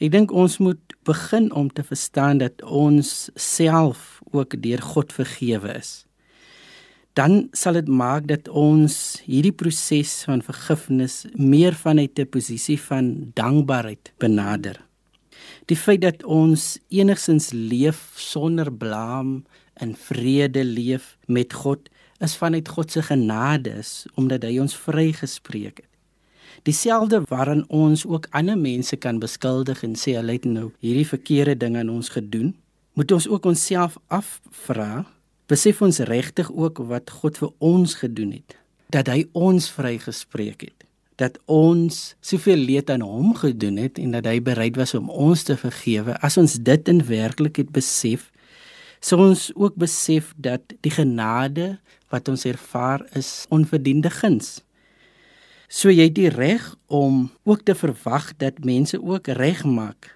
Ek 0.00 0.09
dink 0.14 0.30
ons 0.33 0.54
moet 0.64 0.95
begin 1.04 1.50
om 1.52 1.66
te 1.69 1.83
verstaan 1.85 2.38
dat 2.40 2.62
ons 2.64 3.28
self 3.37 4.23
ook 4.33 4.54
deur 4.64 4.80
God 4.95 5.12
vergewe 5.12 5.75
is. 5.76 5.90
Dan 7.19 7.50
sal 7.52 7.76
dit 7.76 7.90
maak 7.92 8.25
dat 8.30 8.49
ons 8.49 8.95
hierdie 9.26 9.52
proses 9.52 10.14
van 10.25 10.40
vergifnis 10.47 11.26
meer 11.37 11.76
vanuit 11.76 12.16
'n 12.16 12.33
posisie 12.33 12.80
van 12.80 13.33
dankbaarheid 13.35 14.12
benader. 14.16 14.80
Die 15.69 15.76
feit 15.76 16.00
dat 16.00 16.25
ons 16.25 16.78
enigsins 16.88 17.52
leef 17.52 18.00
sonder 18.16 18.73
blame 18.73 19.42
en 19.75 19.95
vrede 19.95 20.64
leef 20.64 21.19
met 21.26 21.52
God 21.52 21.90
is 22.21 22.37
vanuit 22.37 22.69
God 22.69 22.90
se 22.90 23.02
genade 23.02 23.71
is 23.71 24.07
omdat 24.14 24.42
hy 24.42 24.59
ons 24.59 24.76
vrygespreek 24.76 25.76
het 25.76 25.89
dieselfde 26.62 27.23
waarin 27.29 27.64
ons 27.69 28.07
ook 28.07 28.26
ander 28.31 28.59
mense 28.59 28.97
kan 28.97 29.19
beskuldig 29.19 29.83
en 29.87 29.97
sê 29.97 30.17
hulle 30.19 30.37
het 30.37 30.49
nou 30.49 30.71
hierdie 30.85 31.07
verkeerde 31.09 31.57
ding 31.61 31.79
aan 31.81 31.93
ons 31.93 32.12
gedoen, 32.12 32.52
moet 32.99 33.12
ons 33.12 33.29
ook 33.29 33.47
onsself 33.47 33.97
afvra, 34.09 35.05
besef 35.50 35.81
ons 35.83 36.02
regtig 36.11 36.50
ook 36.52 36.83
wat 36.90 37.11
God 37.21 37.38
vir 37.40 37.52
ons 37.59 37.95
gedoen 38.02 38.35
het, 38.38 38.57
dat 38.93 39.09
hy 39.11 39.25
ons 39.33 39.71
vrygespreek 39.73 40.67
het, 40.69 40.87
dat 41.21 41.38
ons 41.50 42.14
soveel 42.25 42.61
leed 42.61 42.90
aan 42.90 43.05
hom 43.05 43.35
gedoen 43.37 43.79
het 43.81 43.99
en 44.00 44.17
dat 44.17 44.29
hy 44.29 44.38
bereid 44.45 44.79
was 44.81 44.95
om 44.97 45.11
ons 45.11 45.45
te 45.45 45.57
vergewe. 45.61 46.17
As 46.25 46.38
ons 46.40 46.57
dit 46.64 46.93
in 46.93 47.02
werklikheid 47.07 47.73
besef, 47.75 48.31
sou 49.00 49.21
ons 49.31 49.49
ook 49.57 49.76
besef 49.81 50.35
dat 50.37 50.75
die 50.85 50.93
genade 50.93 51.75
wat 52.12 52.29
ons 52.29 52.45
ervaar 52.49 53.05
is 53.17 53.47
onverdiende 53.52 54.11
guns. 54.11 54.61
So 55.70 55.92
jy 55.94 56.08
het 56.08 56.16
die 56.16 56.30
reg 56.34 56.64
om 56.90 57.28
ook 57.46 57.60
te 57.62 57.76
verwag 57.78 58.32
dat 58.42 58.64
mense 58.66 58.98
ook 58.98 59.28
reg 59.38 59.62
maak. 59.62 60.08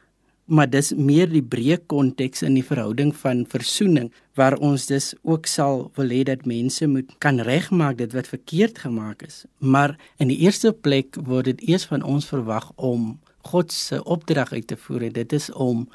Maar 0.51 0.67
dis 0.67 0.91
meer 0.99 1.31
die 1.31 1.45
breë 1.47 1.77
konteks 1.87 2.43
in 2.43 2.57
die 2.59 2.65
verhouding 2.67 3.13
van 3.17 3.45
versoening 3.49 4.09
waar 4.35 4.57
ons 4.59 4.89
dus 4.91 5.13
ook 5.23 5.47
sal 5.47 5.93
wil 5.95 6.11
hê 6.11 6.25
dat 6.27 6.43
mense 6.51 6.89
moet 6.91 7.15
kan 7.23 7.39
regmaak 7.39 8.01
dit 8.03 8.17
wat 8.19 8.33
verkeerd 8.33 8.83
gemaak 8.83 9.23
is. 9.23 9.45
Maar 9.63 9.95
in 10.19 10.33
die 10.35 10.41
eerste 10.43 10.75
plek 10.75 11.15
word 11.23 11.53
dit 11.53 11.63
eers 11.71 11.87
van 11.87 12.03
ons 12.03 12.27
verwag 12.27 12.73
om 12.75 13.15
God 13.47 13.71
se 13.73 14.03
opdrag 14.03 14.51
uit 14.53 14.67
te 14.67 14.77
voer 14.77 15.07
en 15.07 15.15
dit 15.15 15.39
is 15.39 15.53
om 15.55 15.87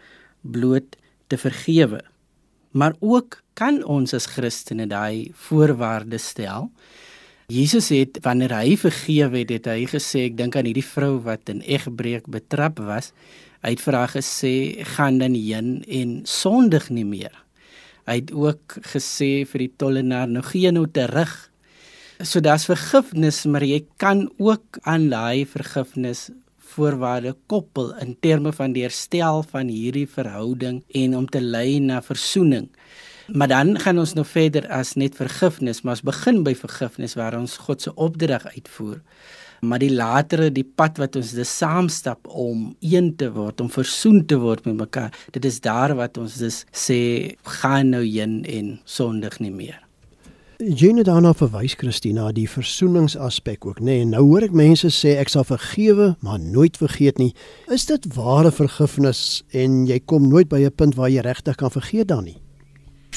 bloot 0.42 0.96
te 1.28 1.38
vergewe. 1.38 2.00
Maar 2.72 2.96
ook 3.04 3.42
kan 3.60 3.84
ons 3.84 4.16
as 4.16 4.32
Christene 4.40 4.88
daai 4.88 5.34
voorwaardes 5.36 6.32
stel 6.32 6.72
Jesus 7.50 7.88
het 7.90 8.20
wanneer 8.22 8.52
hy 8.54 8.76
vergewe 8.78 9.40
het, 9.42 9.50
het 9.50 9.68
hy 9.72 9.88
gesê 9.90 10.28
ek 10.28 10.36
dink 10.38 10.54
aan 10.60 10.68
hierdie 10.70 10.86
vrou 10.86 11.16
wat 11.26 11.50
in 11.50 11.64
egbreek 11.66 12.28
betrap 12.30 12.78
was. 12.86 13.10
Hy 13.66 13.72
het 13.74 13.82
vir 13.82 13.96
haar 13.98 14.12
gesê 14.14 14.52
gaan 14.94 15.18
dan 15.18 15.34
heen 15.34 15.80
en 15.90 16.12
sondig 16.30 16.92
nie 16.94 17.08
meer. 17.10 17.34
Hy 18.06 18.20
het 18.22 18.30
ook 18.38 18.78
gesê 18.94 19.48
vir 19.50 19.66
die 19.66 19.72
tollenaar 19.82 20.30
nou 20.30 20.44
gee 20.46 20.70
nou 20.70 20.86
terug. 20.94 21.34
So 22.22 22.38
daar's 22.38 22.68
vergifnis, 22.70 23.42
maar 23.50 23.66
jy 23.66 23.82
kan 23.98 24.28
ook 24.38 24.78
aan 24.86 25.10
daai 25.10 25.50
vergifnis 25.50 26.28
voorwaarde 26.70 27.34
koppel 27.50 27.96
in 27.98 28.14
terme 28.22 28.54
van 28.54 28.78
die 28.78 28.86
herstel 28.86 29.42
van 29.50 29.74
hierdie 29.74 30.06
verhouding 30.06 30.84
en 31.02 31.18
om 31.18 31.26
te 31.26 31.42
lei 31.42 31.80
na 31.82 31.98
versoening. 32.06 32.70
Maar 33.32 33.48
dan 33.48 33.80
gaan 33.80 34.00
ons 34.00 34.14
nog 34.14 34.28
verder 34.28 34.68
as 34.68 34.94
net 34.94 35.16
vergifnis, 35.16 35.82
maar 35.82 35.98
ons 35.98 36.06
begin 36.06 36.44
by 36.44 36.56
vergifnis 36.56 37.14
waar 37.14 37.38
ons 37.38 37.58
God 37.58 37.82
se 37.82 37.94
opdrag 37.94 38.46
uitvoer. 38.56 39.02
Maar 39.62 39.82
die 39.84 39.92
latere 39.92 40.48
die 40.56 40.64
pad 40.64 40.98
wat 40.98 41.18
ons 41.20 41.34
dis 41.36 41.58
saamstap 41.58 42.28
om 42.28 42.76
een 42.80 43.12
te 43.20 43.28
word, 43.36 43.62
om 43.62 43.70
versoen 43.70 44.24
te 44.26 44.40
word 44.40 44.66
met 44.66 44.80
mekaar, 44.80 45.14
dit 45.36 45.46
is 45.46 45.60
daar 45.60 45.96
wat 46.00 46.18
ons 46.18 46.40
dus 46.40 46.64
sê 46.72 47.36
gaan 47.60 47.92
nou 47.94 48.06
heen 48.06 48.42
en 48.48 48.80
sondig 48.86 49.40
nie 49.44 49.52
meer. 49.52 49.78
Jene 50.60 51.06
daarna 51.08 51.32
verwys 51.40 51.78
Christina 51.80 52.34
die 52.36 52.48
versoeningsaspek 52.52 53.64
ook, 53.64 53.78
nê? 53.80 54.02
Nee, 54.02 54.08
nou 54.10 54.26
hoor 54.28 54.44
ek 54.50 54.56
mense 54.56 54.90
sê 54.92 55.14
ek 55.22 55.32
sal 55.32 55.46
vergewe, 55.48 56.14
maar 56.20 56.40
nooit 56.40 56.76
vergeet 56.76 57.20
nie. 57.20 57.32
Is 57.72 57.88
dit 57.88 58.10
ware 58.18 58.52
vergifnis 58.52 59.46
en 59.56 59.86
jy 59.88 60.02
kom 60.04 60.28
nooit 60.28 60.52
by 60.52 60.66
'n 60.66 60.76
punt 60.76 60.96
waar 60.96 61.10
jy 61.10 61.24
regtig 61.24 61.56
kan 61.56 61.72
vergeet 61.72 62.08
dan 62.08 62.26
nie? 62.26 62.40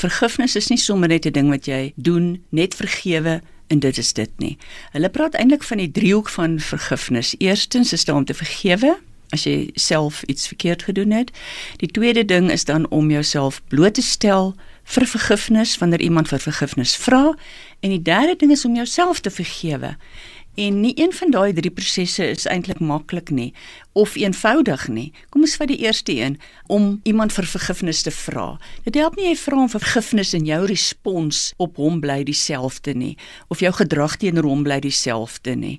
Vergifnis 0.02 0.56
is 0.58 0.68
nie 0.72 0.80
sommer 0.80 1.08
net 1.08 1.26
'n 1.26 1.32
ding 1.32 1.48
wat 1.50 1.66
jy 1.66 1.92
doen, 1.96 2.42
net 2.50 2.74
vergewe 2.74 3.40
en 3.68 3.78
dit 3.78 3.98
is 3.98 4.12
dit 4.12 4.30
nie. 4.38 4.56
Hulle 4.92 5.08
praat 5.08 5.34
eintlik 5.34 5.62
van 5.62 5.78
die 5.78 5.90
driehoek 5.90 6.28
van 6.28 6.58
vergifnis. 6.60 7.34
Eerstens 7.38 7.92
is 7.92 8.04
dit 8.04 8.14
om 8.14 8.24
te 8.24 8.34
vergewe 8.34 8.98
as 9.32 9.44
jy 9.44 9.70
self 9.74 10.22
iets 10.22 10.46
verkeerd 10.46 10.82
gedoen 10.82 11.10
het. 11.10 11.30
Die 11.76 11.88
tweede 11.88 12.24
ding 12.24 12.50
is 12.50 12.64
dan 12.64 12.88
om 12.88 13.10
jouself 13.10 13.62
bloot 13.68 13.94
te 13.94 14.02
stel 14.02 14.54
vir 14.84 15.06
vergifnis 15.06 15.78
wanneer 15.78 16.00
iemand 16.00 16.28
vir 16.28 16.38
vergifnis 16.38 16.96
vra 16.96 17.34
en 17.80 17.90
die 17.90 18.02
derde 18.02 18.36
ding 18.36 18.52
is 18.52 18.64
om 18.64 18.74
jouself 18.74 19.20
te 19.20 19.30
vergewe. 19.30 19.96
En 20.54 20.80
nie 20.80 20.92
een 21.00 21.12
van 21.12 21.30
daai 21.30 21.52
drie 21.56 21.70
prosesse 21.72 22.26
is 22.28 22.44
eintlik 22.44 22.80
maklik 22.80 23.30
nie 23.32 23.52
of 23.92 24.14
eenvoudig 24.16 24.86
nie. 24.88 25.12
Kom 25.32 25.44
ons 25.44 25.56
vat 25.60 25.68
die 25.68 25.78
eerste 25.84 26.12
een 26.16 26.38
om 26.72 27.00
iemand 27.08 27.32
vir 27.32 27.46
vergifnis 27.48 28.02
te 28.04 28.12
vra. 28.12 28.58
Dit 28.84 28.96
help 29.00 29.16
nie 29.16 29.30
jy 29.30 29.36
vra 29.36 29.62
om 29.64 29.70
vergifnis 29.72 30.32
en 30.36 30.44
jou 30.48 30.60
respons 30.68 31.40
op 31.60 31.80
hom 31.80 32.00
bly 32.04 32.22
dieselfde 32.28 32.94
nie 32.96 33.14
of 33.52 33.60
jou 33.64 33.72
gedrag 33.76 34.18
teenoor 34.20 34.48
hom 34.48 34.64
bly 34.64 34.78
dieselfde 34.84 35.54
nie. 35.56 35.78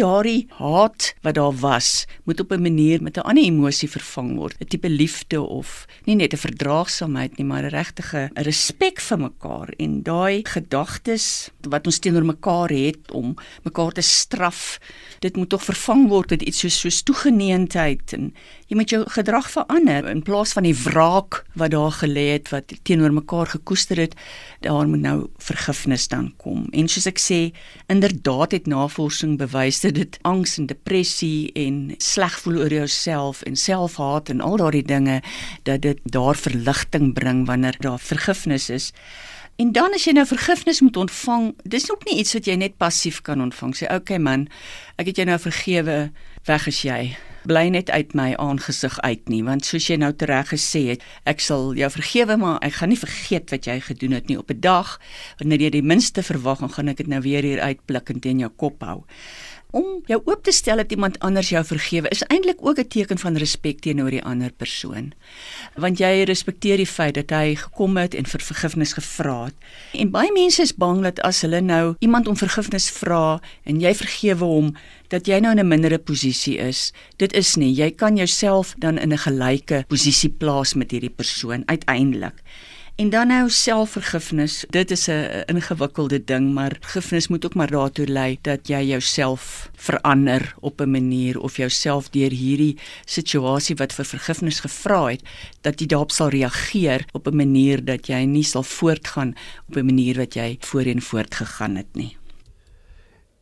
Daardie 0.00 0.46
haat 0.56 1.12
wat 1.24 1.36
daar 1.36 1.56
was, 1.60 2.06
moet 2.24 2.40
op 2.40 2.52
'n 2.52 2.62
manier 2.62 3.02
met 3.02 3.16
'n 3.16 3.28
ander 3.28 3.44
emosie 3.44 3.88
vervang 3.88 4.36
word. 4.36 4.56
'n 4.60 4.68
Tipe 4.68 4.88
liefde 4.88 5.40
of 5.40 5.86
nie 6.04 6.16
net 6.16 6.32
'n 6.32 6.36
verdraagsaamheid 6.36 7.36
nie, 7.36 7.46
maar 7.46 7.64
'n 7.64 7.70
regte 7.70 8.30
respek 8.34 9.00
vir 9.00 9.18
mekaar 9.18 9.68
en 9.78 10.02
daai 10.02 10.42
gedagtes 10.44 11.50
wat 11.68 11.86
ons 11.86 11.98
teenoor 11.98 12.24
mekaar 12.24 12.70
het 12.70 13.10
om 13.12 13.36
mekaar 13.62 13.92
te 13.92 14.02
straf. 14.14 14.78
Dit 15.24 15.36
moet 15.36 15.48
tog 15.52 15.64
vervang 15.64 16.06
word 16.08 16.30
met 16.34 16.42
iets 16.42 16.62
soos 16.64 16.78
soos 16.84 17.02
toegeneentheid 17.06 18.12
en 18.16 18.30
jy 18.68 18.78
moet 18.78 18.92
jou 18.92 19.02
gedrag 19.14 19.50
verander 19.52 20.06
in 20.10 20.22
plaas 20.24 20.54
van 20.56 20.66
die 20.66 20.76
wraak 20.76 21.42
wat 21.58 21.74
daar 21.74 21.92
gelê 21.98 22.26
het 22.34 22.50
wat 22.52 22.72
teenoor 22.82 23.12
mekaar 23.14 23.50
gekoester 23.52 24.00
het, 24.00 24.14
daar 24.64 24.88
moet 24.88 25.04
nou 25.04 25.16
vergifnis 25.38 26.08
dan 26.08 26.30
kom. 26.42 26.66
En 26.72 26.88
soos 26.88 27.08
ek 27.10 27.20
sê, 27.22 27.40
inderdaad 27.92 28.56
het 28.56 28.70
navorsing 28.70 29.36
bewys 29.40 29.82
dat 29.84 29.98
dit 29.98 30.18
angs 30.22 30.56
en 30.58 30.68
depressie 30.70 31.52
en 31.58 31.94
sleg 31.98 32.38
voel 32.44 32.62
oor 32.64 32.74
jouself 32.80 33.42
en 33.48 33.56
selfhaat 33.56 34.32
en 34.32 34.40
al 34.40 34.58
daardie 34.62 34.86
dinge 34.86 35.20
dat 35.68 35.84
dit 35.84 36.00
daar 36.04 36.36
verligting 36.36 37.12
bring 37.14 37.46
wanneer 37.46 37.76
daar 37.80 38.00
vergifnis 38.00 38.70
is. 38.70 38.92
En 39.56 39.70
dan 39.72 39.94
as 39.94 40.02
jy 40.02 40.16
nou 40.16 40.24
vergifnis 40.26 40.80
moet 40.82 40.96
ontvang, 40.98 41.52
dis 41.62 41.86
ook 41.90 42.02
nie 42.08 42.18
iets 42.18 42.34
wat 42.34 42.48
jy 42.50 42.56
net 42.58 42.74
passief 42.76 43.20
kan 43.22 43.42
ontvang. 43.42 43.76
Sê, 43.76 43.84
"Oké 43.84 43.94
okay 43.94 44.18
man, 44.18 44.48
ek 44.98 45.06
het 45.06 45.16
jou 45.16 45.26
nou 45.26 45.38
vergewe, 45.38 46.10
weg 46.44 46.66
is 46.66 46.82
jy." 46.82 47.16
Bly 47.44 47.68
net 47.68 47.90
uit 47.90 48.14
my 48.14 48.34
aangesig 48.34 49.00
uit 49.00 49.28
nie, 49.28 49.44
want 49.44 49.64
soos 49.64 49.86
jy 49.86 49.96
nou 49.96 50.12
tereg 50.12 50.48
gesê 50.48 50.86
het, 50.88 51.02
ek 51.24 51.40
sal 51.40 51.74
jou 51.74 51.90
vergewe, 51.90 52.36
maar 52.36 52.58
ek 52.62 52.72
gaan 52.72 52.88
nie 52.88 52.98
vergeet 52.98 53.50
wat 53.50 53.64
jy 53.64 53.80
gedoen 53.80 54.12
het 54.12 54.28
nie 54.28 54.38
op 54.38 54.50
'n 54.50 54.60
dag 54.60 55.00
wanneer 55.38 55.60
jy 55.60 55.70
die 55.70 55.82
minste 55.82 56.22
verwag, 56.22 56.58
gaan 56.72 56.88
ek 56.88 56.96
dit 56.96 57.06
nou 57.06 57.20
weer 57.20 57.42
hier 57.42 57.60
uitblik 57.60 58.10
en 58.10 58.20
teen 58.20 58.38
jou 58.38 58.50
kop 58.56 58.82
hou 58.82 59.04
om 59.74 60.02
jou 60.06 60.20
oop 60.24 60.44
te 60.46 60.52
stel 60.54 60.78
dat 60.82 60.92
iemand 60.94 61.18
anders 61.26 61.50
jou 61.50 61.62
vergewe 61.66 62.10
is 62.14 62.22
eintlik 62.30 62.62
ook 62.62 62.78
'n 62.78 62.88
teken 62.88 63.18
van 63.18 63.36
respek 63.36 63.80
teenoor 63.80 64.10
die 64.10 64.22
ander 64.22 64.52
persoon. 64.52 65.12
Want 65.74 65.98
jy 65.98 66.22
respekteer 66.22 66.76
die 66.76 66.86
feit 66.86 67.14
dat 67.14 67.30
hy 67.30 67.54
gekom 67.54 67.96
het 67.96 68.14
en 68.14 68.26
vir 68.26 68.40
vergifnis 68.40 68.92
gevra 68.92 69.44
het. 69.44 69.54
En 69.92 70.10
baie 70.10 70.32
mense 70.32 70.62
is 70.62 70.74
bang 70.74 71.02
dat 71.02 71.20
as 71.20 71.40
hulle 71.40 71.60
nou 71.60 71.94
iemand 71.98 72.28
om 72.28 72.36
vergifnis 72.36 72.90
vra 72.90 73.40
en 73.64 73.80
jy 73.80 73.94
vergewe 73.94 74.44
hom, 74.44 74.76
dat 75.08 75.26
jy 75.26 75.38
nou 75.38 75.52
in 75.52 75.60
'n 75.60 75.68
mindere 75.68 75.98
posisie 75.98 76.58
is. 76.58 76.92
Dit 77.16 77.32
is 77.32 77.56
nie. 77.56 77.74
Jy 77.74 77.90
kan 77.90 78.16
jouself 78.16 78.74
dan 78.78 78.98
in 78.98 79.12
'n 79.12 79.18
gelyke 79.18 79.84
posisie 79.88 80.30
plaas 80.30 80.74
met 80.74 80.90
hierdie 80.90 81.14
persoon 81.16 81.62
uiteindelik. 81.66 82.42
En 82.94 83.10
dan 83.10 83.26
nou 83.26 83.50
selfvergifnis. 83.50 84.64
Dit 84.70 84.90
is 84.90 85.06
'n 85.06 85.42
ingewikkelde 85.46 86.24
ding, 86.24 86.52
maar 86.52 86.76
vergifnis 86.80 87.28
moet 87.28 87.44
ook 87.44 87.54
maar 87.54 87.70
daartoe 87.70 88.06
lei 88.06 88.38
dat 88.40 88.68
jy 88.68 88.82
jouself 88.82 89.70
verander 89.76 90.54
op 90.60 90.80
'n 90.80 90.90
manier 90.90 91.40
of 91.40 91.56
jouself 91.56 92.10
deur 92.10 92.30
hierdie 92.30 92.78
situasie 93.04 93.76
wat 93.76 93.92
vir 93.92 94.04
vergifnis 94.04 94.60
gevra 94.60 95.06
het, 95.06 95.22
dat 95.60 95.80
jy 95.80 95.86
daarop 95.86 96.10
sal 96.10 96.28
reageer 96.28 97.04
op 97.12 97.26
'n 97.26 97.36
manier 97.36 97.84
dat 97.84 98.06
jy 98.06 98.24
nie 98.24 98.44
sal 98.44 98.62
voortgaan 98.62 99.34
op 99.68 99.76
'n 99.76 99.84
manier 99.84 100.16
wat 100.16 100.34
jy 100.34 100.56
voorheen 100.60 101.02
voortgegaan 101.02 101.76
het 101.76 101.94
nie. 101.94 102.16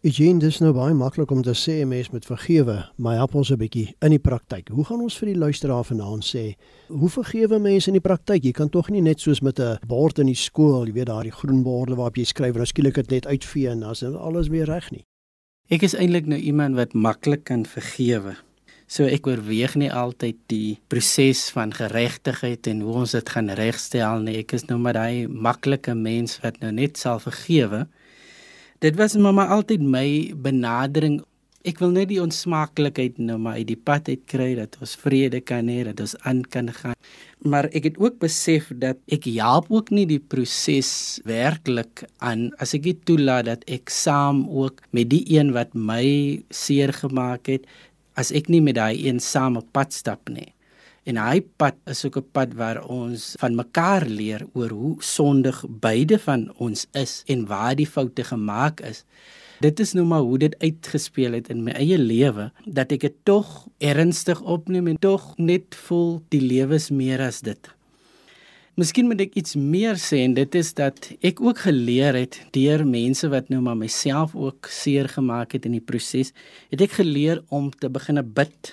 Eugene, 0.02 0.40
dis 0.42 0.56
nou 0.59 0.73
baie 0.75 0.97
maklik 0.99 1.30
om 1.30 1.44
te 1.47 1.52
sê 1.54 1.75
'n 1.80 1.88
mens 1.88 2.11
moet 2.11 2.25
vergewe, 2.26 2.90
maar 2.99 3.14
help 3.14 3.35
ons 3.35 3.50
'n 3.52 3.56
bietjie 3.56 3.94
in 4.00 4.11
die 4.11 4.18
praktyk. 4.18 4.68
Hoe 4.68 4.85
gaan 4.85 5.00
ons 5.00 5.16
vir 5.18 5.26
die 5.26 5.38
luisteraar 5.38 5.85
vanaand 5.85 6.25
sê, 6.25 6.56
hoe 6.88 7.09
vergewe 7.09 7.59
mense 7.59 7.87
in 7.87 7.92
die 7.92 8.00
praktyk? 8.00 8.42
Jy 8.42 8.50
kan 8.50 8.68
tog 8.68 8.90
nie 8.90 9.00
net 9.00 9.21
soos 9.21 9.40
met 9.40 9.61
'n 9.61 9.78
bord 9.87 10.18
in 10.18 10.26
die 10.26 10.35
skool, 10.35 10.87
jy 10.87 10.92
weet 10.92 11.06
daardie 11.06 11.30
groen 11.30 11.62
borde 11.62 11.94
waarop 11.94 12.16
jy 12.16 12.25
skryf 12.25 12.50
en 12.50 12.56
dan 12.56 12.66
skielik 12.66 12.94
dit 12.94 13.11
net 13.11 13.26
uitvee 13.26 13.68
en 13.68 13.80
dan 13.80 13.90
is 13.90 14.02
alles 14.02 14.49
weer 14.49 14.66
reg 14.66 14.90
nie. 14.90 15.04
Ek 15.71 15.82
is 15.82 15.94
eintlik 15.94 16.26
nou 16.26 16.40
iemand 16.40 16.75
wat 16.75 16.94
maklik 16.94 17.44
kan 17.44 17.64
vergewe. 17.64 18.37
So 18.88 19.04
ek 19.04 19.26
oorweeg 19.26 19.76
nie 19.76 19.92
altyd 19.92 20.37
die 20.49 20.80
proses 20.88 21.50
van 21.50 21.73
geregtigheid 21.73 22.66
en 22.66 22.80
hoe 22.80 22.94
ons 22.94 23.12
dit 23.12 23.28
gaan 23.28 23.50
regstel 23.50 24.21
nie. 24.21 24.37
Ek 24.38 24.52
is 24.52 24.64
nou 24.64 24.78
maar 24.78 24.94
daai 24.94 25.28
maklike 25.28 25.94
mens 25.94 26.40
wat 26.42 26.61
nou 26.61 26.73
net 26.73 26.97
sal 26.97 27.21
vergewe 27.21 27.87
dit 28.82 28.96
was 28.98 29.14
mamma 29.14 29.46
altyd 29.54 29.82
my 29.86 30.34
benadering. 30.42 31.20
Ek 31.62 31.78
wil 31.78 31.92
net 31.94 32.08
die 32.10 32.18
onsmaaklikheid 32.18 33.20
nou 33.22 33.36
maar 33.38 33.60
uit 33.60 33.68
die 33.68 33.78
pad 33.78 34.08
uit 34.10 34.24
kry 34.26 34.48
dat 34.58 34.74
ons 34.82 34.96
vrede 34.98 35.38
kan 35.46 35.68
hê, 35.70 35.84
dat 35.86 36.02
ons 36.02 36.16
aan 36.26 36.40
kan 36.42 36.72
gaan. 36.74 36.96
Maar 37.46 37.68
ek 37.70 37.92
het 37.92 38.00
ook 38.02 38.18
besef 38.22 38.72
dat 38.82 38.98
ek 39.14 39.28
help 39.30 39.70
ook 39.70 39.92
nie 39.94 40.08
die 40.10 40.18
proses 40.18 41.22
werklik 41.28 42.02
aan 42.18 42.48
as 42.58 42.74
ek 42.74 42.88
dit 42.88 43.04
toelaat 43.06 43.46
dat 43.52 43.62
ek 43.70 43.94
saam 43.94 44.42
ook 44.50 44.82
met 44.90 45.12
die 45.14 45.22
een 45.30 45.54
wat 45.54 45.78
my 45.78 46.42
seer 46.50 46.90
gemaak 46.90 47.46
het 47.54 47.70
as 48.18 48.35
ek 48.35 48.50
nie 48.50 48.61
met 48.61 48.80
daai 48.80 48.98
een 49.07 49.22
same 49.22 49.62
pad 49.70 49.94
stap 49.94 50.26
nie. 50.26 50.50
En 51.02 51.18
hy 51.18 51.40
pad 51.58 51.74
is 51.90 52.04
ook 52.06 52.16
'n 52.16 52.30
pad 52.32 52.54
waar 52.54 52.78
ons 52.86 53.34
van 53.38 53.54
mekaar 53.54 54.06
leer 54.06 54.46
oor 54.54 54.70
hoe 54.70 54.96
sondig 55.02 55.64
beide 55.68 56.18
van 56.18 56.52
ons 56.56 56.86
is 56.92 57.22
en 57.26 57.46
waar 57.46 57.74
die 57.74 57.86
foute 57.86 58.24
gemaak 58.24 58.80
is. 58.80 59.04
Dit 59.60 59.80
is 59.80 59.92
nou 59.92 60.06
maar 60.06 60.20
hoe 60.20 60.38
dit 60.38 60.54
uitgespeel 60.58 61.32
het 61.32 61.48
in 61.48 61.62
my 61.62 61.72
eie 61.72 61.98
lewe 61.98 62.50
dat 62.66 62.92
ek 62.92 63.00
dit 63.00 63.14
tog 63.22 63.68
ernstig 63.78 64.40
opneem 64.40 64.86
en 64.86 64.98
tog 64.98 65.34
net 65.36 65.74
voel 65.74 66.22
die 66.28 66.40
lewe 66.40 66.74
is 66.74 66.90
meer 66.90 67.20
as 67.20 67.40
dit. 67.40 67.70
Miskien 68.74 69.06
moet 69.06 69.20
ek 69.20 69.34
iets 69.36 69.54
meer 69.54 69.98
sê 70.00 70.22
en 70.24 70.34
dit 70.34 70.54
is 70.54 70.72
dat 70.74 71.10
ek 71.20 71.40
ook 71.44 71.58
geleer 71.66 72.14
het 72.16 72.38
deur 72.50 72.86
mense 72.88 73.28
wat 73.28 73.50
nou 73.52 73.60
maar 73.60 73.76
myself 73.76 74.34
ook 74.34 74.66
seer 74.66 75.08
gemaak 75.12 75.52
het 75.52 75.66
in 75.68 75.76
die 75.76 75.84
proses, 75.84 76.32
het 76.70 76.80
ek 76.80 76.96
geleer 77.02 77.42
om 77.50 77.70
te 77.70 77.90
begine 77.92 78.22
bid 78.22 78.72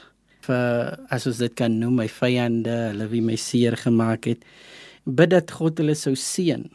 vir 0.49 0.97
as 1.13 1.27
ons 1.29 1.39
dit 1.41 1.55
kan 1.55 1.79
noem 1.79 2.01
my 2.03 2.09
vyande, 2.12 2.75
hulle 2.91 3.09
wie 3.13 3.23
my 3.25 3.38
seer 3.39 3.77
gemaak 3.79 4.27
het, 4.31 4.45
bid 5.05 5.31
dat 5.33 5.53
God 5.55 5.79
hulle 5.81 5.95
sou 5.97 6.15
seën. 6.17 6.65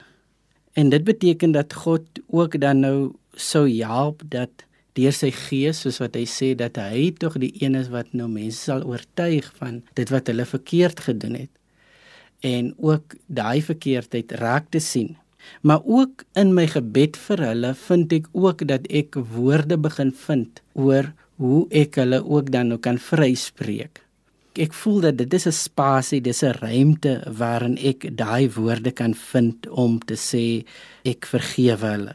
En 0.74 0.90
dit 0.90 1.04
beteken 1.06 1.52
dat 1.54 1.74
God 1.84 2.06
ook 2.34 2.58
dan 2.62 2.82
nou 2.82 2.98
sou 3.38 3.66
help 3.68 4.22
dat 4.30 4.64
deur 4.94 5.14
sy 5.14 5.32
gees 5.34 5.82
soos 5.82 5.98
wat 6.02 6.14
hy 6.18 6.24
sê 6.30 6.52
dat 6.58 6.78
hy 6.78 7.08
tog 7.18 7.38
die 7.42 7.52
een 7.58 7.74
is 7.78 7.90
wat 7.90 8.12
nou 8.14 8.28
mense 8.30 8.62
sal 8.62 8.84
oortuig 8.86 9.48
van 9.58 9.82
dit 9.98 10.10
wat 10.14 10.30
hulle 10.30 10.46
verkeerd 10.46 11.02
gedoen 11.08 11.38
het 11.42 11.52
en 12.44 12.74
ook 12.78 13.16
daai 13.26 13.62
verkeerdheid 13.64 14.34
raak 14.38 14.68
te 14.70 14.78
sien. 14.78 15.14
Maar 15.64 15.80
ook 15.84 16.24
in 16.40 16.52
my 16.56 16.66
gebed 16.68 17.16
vir 17.26 17.42
hulle 17.48 17.72
vind 17.86 18.12
ek 18.16 18.28
ook 18.32 18.66
dat 18.68 18.86
ek 18.92 19.16
woorde 19.34 19.78
begin 19.80 20.12
vind 20.26 20.60
oor 20.72 21.10
hoe 21.42 21.66
ek 21.70 21.98
hulle 22.00 22.22
ook 22.24 22.50
dan 22.54 22.72
nou 22.72 22.78
kan 22.78 22.98
vryspreek. 22.98 24.00
Ek 24.54 24.72
voel 24.72 25.00
dat 25.00 25.16
dit 25.18 25.34
is 25.34 25.46
'n 25.46 25.52
spasie, 25.52 26.20
dis 26.20 26.42
'n 26.42 26.54
ruimte 26.62 27.22
waarin 27.26 27.76
ek 27.76 28.16
daai 28.16 28.48
woorde 28.50 28.92
kan 28.92 29.14
vind 29.14 29.68
om 29.68 29.98
te 29.98 30.14
sê 30.14 30.64
ek 31.04 31.26
vergewe 31.26 31.86
hulle. 31.86 32.14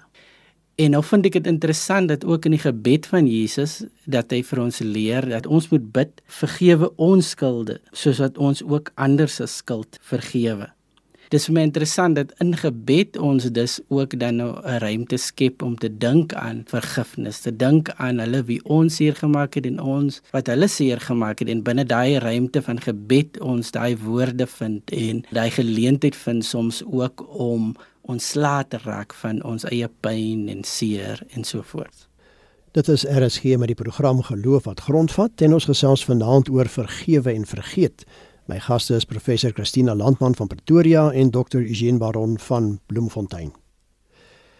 En 0.79 0.91
nou 0.91 1.01
vind 1.03 1.25
ek 1.25 1.33
dit 1.33 1.47
interessant 1.47 2.07
dat 2.07 2.23
ook 2.23 2.45
in 2.45 2.51
die 2.55 2.63
gebed 2.63 3.05
van 3.05 3.27
Jesus 3.27 3.83
dat 4.05 4.31
hy 4.31 4.39
vir 4.43 4.61
ons 4.63 4.79
leer 4.79 5.25
dat 5.29 5.47
ons 5.47 5.67
moet 5.69 5.91
bid 5.91 6.21
vergewe 6.25 6.87
ons 6.95 7.29
skulde 7.29 7.81
soos 7.91 8.21
wat 8.23 8.37
ons 8.37 8.63
ook 8.63 8.91
ander 8.95 9.27
se 9.27 9.45
skuld 9.45 9.99
vergewe. 10.01 10.69
Dis 11.29 11.43
vir 11.45 11.53
my 11.53 11.63
interessant 11.67 12.17
dat 12.17 12.31
in 12.41 12.55
gebed 12.57 13.17
ons 13.21 13.43
dus 13.53 13.75
ook 13.93 14.15
dan 14.17 14.39
nou 14.41 14.49
'n 14.65 14.79
ruimte 14.81 15.17
skep 15.17 15.61
om 15.61 15.75
te 15.77 15.89
dink 15.97 16.33
aan 16.33 16.63
vergifnis, 16.65 17.39
te 17.39 17.55
dink 17.55 17.89
aan 17.89 18.19
hulle 18.19 18.43
wie 18.43 18.63
ons 18.65 18.95
seer 18.95 19.15
gemaak 19.15 19.53
het 19.53 19.65
en 19.65 19.79
ons 19.79 20.21
wat 20.31 20.47
hulle 20.47 20.67
seer 20.67 20.99
gemaak 20.99 21.39
het 21.39 21.49
en 21.49 21.61
binne 21.63 21.85
daai 21.85 22.17
ruimte 22.17 22.61
van 22.61 22.81
gebed 22.81 23.39
ons 23.39 23.71
daai 23.71 23.97
woorde 23.97 24.47
vind 24.47 24.89
en 24.89 25.23
daai 25.29 25.51
geleentheid 25.51 26.15
vind 26.15 26.45
soms 26.45 26.81
ook 26.85 27.25
om 27.37 27.75
ons 28.01 28.33
laat 28.33 28.73
raak 28.73 29.13
van 29.13 29.43
ons 29.43 29.63
eie 29.63 29.89
pyn 29.99 30.49
en 30.49 30.63
seer 30.63 31.21
en 31.29 31.43
so 31.43 31.61
voort. 31.61 32.07
Dit 32.71 32.87
is 32.87 33.05
RSG 33.05 33.43
met 33.57 33.67
die 33.67 33.75
program 33.75 34.21
Geloof 34.21 34.63
wat 34.63 34.79
grondvat 34.79 35.41
en 35.41 35.53
ons 35.53 35.65
gesels 35.65 36.05
vanaand 36.05 36.49
oor 36.49 36.67
vergewe 36.67 37.33
en 37.33 37.45
vergeet. 37.45 38.05
My 38.49 38.57
gaste 38.57 38.95
is 38.95 39.05
professor 39.05 39.51
Christina 39.53 39.93
Landman 39.95 40.33
van 40.35 40.47
Pretoria 40.47 41.11
en 41.11 41.29
dokter 41.29 41.61
Eugene 41.61 41.97
Baron 41.97 42.39
van 42.39 42.79
Bloemfontein. 42.85 43.51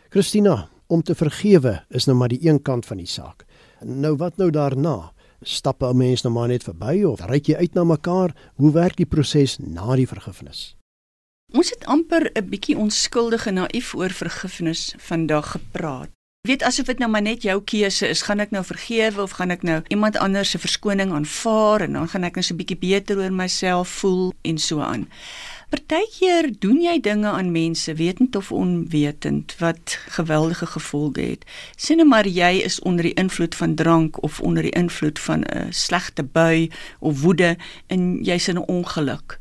Christina, 0.10 0.70
om 0.88 1.02
te 1.02 1.16
vergewe 1.16 1.72
is 1.90 2.06
nou 2.06 2.18
maar 2.18 2.30
die 2.30 2.46
een 2.46 2.62
kant 2.62 2.86
van 2.86 3.02
die 3.02 3.10
saak. 3.10 3.48
Nou 3.82 4.14
wat 4.22 4.38
nou 4.38 4.52
daarna? 4.54 5.12
Stappe 5.42 5.90
'n 5.90 5.98
mens 5.98 6.22
nou 6.22 6.34
maar 6.34 6.48
net 6.48 6.64
verby 6.64 7.04
of 7.04 7.26
ry 7.26 7.40
jy 7.44 7.56
uit 7.56 7.74
na 7.74 7.84
mekaar? 7.84 8.36
Hoe 8.56 8.72
werk 8.72 8.96
die 8.96 9.06
proses 9.06 9.58
na 9.58 9.96
die 9.96 10.08
vergifnis? 10.08 10.76
Ons 11.54 11.70
het 11.70 11.86
amper 11.86 12.30
'n 12.36 12.50
bietjie 12.50 12.78
onskuldige 12.78 13.52
naïef 13.52 13.96
oor 13.96 14.10
vergifnis 14.10 14.94
vandag 14.98 15.52
gepraat. 15.52 16.19
Weet 16.48 16.64
asof 16.64 16.86
dit 16.88 17.02
nou 17.04 17.10
maar 17.12 17.22
net 17.22 17.42
jou 17.44 17.58
keuse 17.68 18.08
is, 18.08 18.22
gaan 18.24 18.40
ek 18.40 18.54
nou 18.56 18.62
vergewe 18.64 19.20
of 19.26 19.34
gaan 19.36 19.52
ek 19.52 19.64
nou 19.68 19.82
iemand 19.92 20.16
anders 20.24 20.54
se 20.54 20.60
verskoning 20.64 21.12
aanvaar 21.12 21.84
en 21.84 21.98
dan 21.98 22.08
gaan 22.14 22.24
ek 22.24 22.40
net 22.40 22.46
so 22.48 22.54
'n 22.54 22.60
bietjie 22.62 22.78
beter 22.80 23.20
oor 23.20 23.34
myself 23.36 23.90
voel 24.00 24.32
en 24.48 24.58
so 24.58 24.80
aan. 24.80 25.04
Partykeer 25.70 26.48
doen 26.60 26.80
jy 26.82 26.96
dinge 27.00 27.28
aan 27.28 27.52
mense 27.52 27.94
wetend 27.94 28.36
of 28.40 28.52
onwetend 28.52 29.56
wat 29.60 30.00
geweldige 30.16 30.66
gevolge 30.66 31.22
het. 31.22 31.44
Sien 31.76 31.98
nou 31.98 32.08
maar 32.08 32.28
jy 32.28 32.64
is 32.64 32.80
onder 32.80 33.04
die 33.04 33.20
invloed 33.20 33.56
van 33.56 33.76
drank 33.76 34.24
of 34.24 34.40
onder 34.40 34.64
die 34.64 34.72
invloed 34.80 35.20
van 35.20 35.44
'n 35.44 35.74
slegte 35.74 36.24
bui 36.24 36.72
of 37.00 37.22
woede 37.22 37.58
en 37.88 38.24
jy's 38.24 38.48
in 38.48 38.56
'n 38.56 38.68
ongeluk 38.68 39.40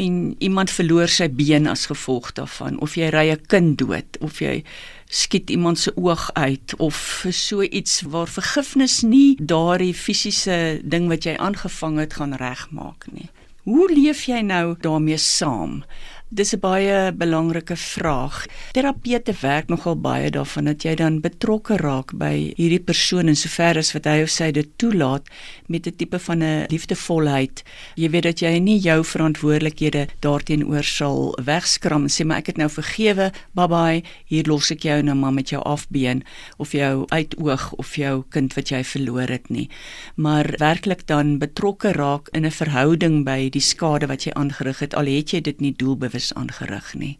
en 0.00 0.34
iemand 0.38 0.70
verloor 0.70 1.08
sy 1.08 1.28
been 1.28 1.66
as 1.66 1.86
gevolg 1.90 2.32
daarvan 2.38 2.78
of 2.80 2.96
jy 2.96 3.10
ry 3.12 3.30
'n 3.30 3.46
kind 3.46 3.78
dood 3.78 4.18
of 4.20 4.40
jy 4.40 4.64
skiet 5.10 5.50
iemand 5.50 5.78
se 5.78 5.92
oog 5.96 6.30
uit 6.32 6.74
of 6.76 7.26
so 7.30 7.62
iets 7.62 8.00
waar 8.06 8.28
vergifnis 8.30 9.00
nie 9.02 9.34
daardie 9.42 9.94
fisiese 9.94 10.80
ding 10.82 11.08
wat 11.10 11.26
jy 11.26 11.34
aangevang 11.36 11.98
het 11.98 12.14
gaan 12.20 12.36
regmaak 12.38 13.10
nie. 13.10 13.26
Hoe 13.66 13.90
leef 13.92 14.22
jy 14.30 14.40
nou 14.46 14.76
daarmee 14.80 15.18
saam? 15.18 15.82
Dis 16.32 16.54
'n 16.54 16.60
baie 16.60 17.12
belangrike 17.12 17.76
vraag. 17.76 18.46
Terapeute 18.72 19.34
werk 19.40 19.66
nogal 19.68 19.96
baie 19.96 20.30
daarvan 20.30 20.64
dat 20.64 20.82
jy 20.82 20.94
dan 20.94 21.20
betrokke 21.20 21.76
raak 21.76 22.12
by 22.14 22.52
hierdie 22.56 22.84
persoon 22.84 23.28
in 23.28 23.36
sover 23.36 23.76
as 23.78 23.92
wat 23.92 24.04
hy 24.04 24.22
of 24.22 24.30
sy 24.30 24.52
dit 24.52 24.68
toelaat 24.78 25.26
met 25.66 25.86
'n 25.86 25.96
tipe 25.96 26.18
van 26.18 26.42
'n 26.42 26.66
liefdevolheid. 26.70 27.64
Jy 27.96 28.10
weet 28.10 28.22
dat 28.22 28.38
jy 28.40 28.58
nie 28.58 28.78
jou 28.78 29.04
verantwoordelikhede 29.04 30.06
daarteenoor 30.20 30.84
sal 30.84 31.34
wegskram 31.44 32.02
en 32.02 32.08
sê 32.08 32.24
maar 32.24 32.38
ek 32.38 32.46
het 32.46 32.56
nou 32.56 32.68
vergewe, 32.68 33.32
bye 33.52 33.68
bye, 33.68 34.02
hier 34.26 34.44
los 34.46 34.70
ek 34.70 34.82
jou 34.82 35.02
nou 35.02 35.16
maar 35.16 35.32
met 35.32 35.48
jou 35.48 35.62
afbeen 35.62 36.22
of 36.58 36.72
jou 36.72 37.06
uitoog 37.08 37.72
of 37.72 37.96
jou 37.96 38.24
kind 38.28 38.54
wat 38.54 38.68
jy 38.68 38.84
verloor 38.84 39.28
het 39.28 39.50
nie. 39.50 39.68
Maar 40.14 40.54
werklik 40.58 41.06
dan 41.06 41.38
betrokke 41.38 41.92
raak 41.92 42.28
in 42.32 42.46
'n 42.46 42.50
verhouding 42.50 43.24
by 43.24 43.48
die 43.50 43.60
skade 43.60 44.06
wat 44.06 44.24
jy 44.24 44.32
aangerig 44.32 44.78
het 44.78 44.94
al 44.94 45.06
het 45.06 45.30
jy 45.30 45.40
dit 45.40 45.60
nie 45.60 45.74
doelbewus 45.76 46.19
is 46.20 46.34
aangerig 46.36 46.94
nie. 47.00 47.16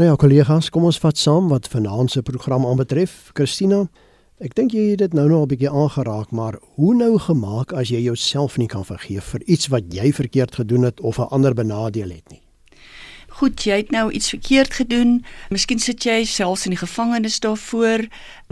Nou 0.00 0.10
ja, 0.10 0.16
kollegas, 0.16 0.70
kom 0.72 0.86
ons 0.88 1.00
vat 1.02 1.18
saam 1.20 1.50
wat 1.52 1.68
vanaand 1.72 2.12
se 2.12 2.22
program 2.24 2.64
aanbetref. 2.68 3.30
Christina, 3.36 3.82
ek 4.42 4.56
dink 4.58 4.72
jy 4.76 4.92
het 4.92 5.02
dit 5.04 5.16
nou 5.16 5.26
nog 5.28 5.44
'n 5.44 5.52
bietjie 5.52 5.70
aangeraak, 5.70 6.30
maar 6.32 6.58
hoe 6.76 6.94
nou 6.94 7.18
gemaak 7.18 7.72
as 7.72 7.88
jy 7.88 8.00
jouself 8.00 8.56
nie 8.58 8.68
kan 8.68 8.84
vergeef 8.84 9.24
vir 9.34 9.42
iets 9.46 9.68
wat 9.68 9.92
jy 9.92 10.12
verkeerd 10.12 10.54
gedoen 10.54 10.82
het 10.88 11.00
of 11.00 11.18
'n 11.18 11.30
ander 11.30 11.54
benadeel 11.54 12.10
het 12.10 12.28
nie? 12.30 12.42
Goed, 13.42 13.64
jy 13.66 13.80
het 13.80 13.88
nou 13.90 14.04
iets 14.14 14.28
verkeerd 14.30 14.74
gedoen. 14.78 15.16
Miskien 15.50 15.80
sit 15.82 16.04
jy 16.06 16.20
selfs 16.30 16.62
in 16.68 16.76
die 16.76 16.78
gevangenis 16.78 17.40
daarvoor. 17.42 18.04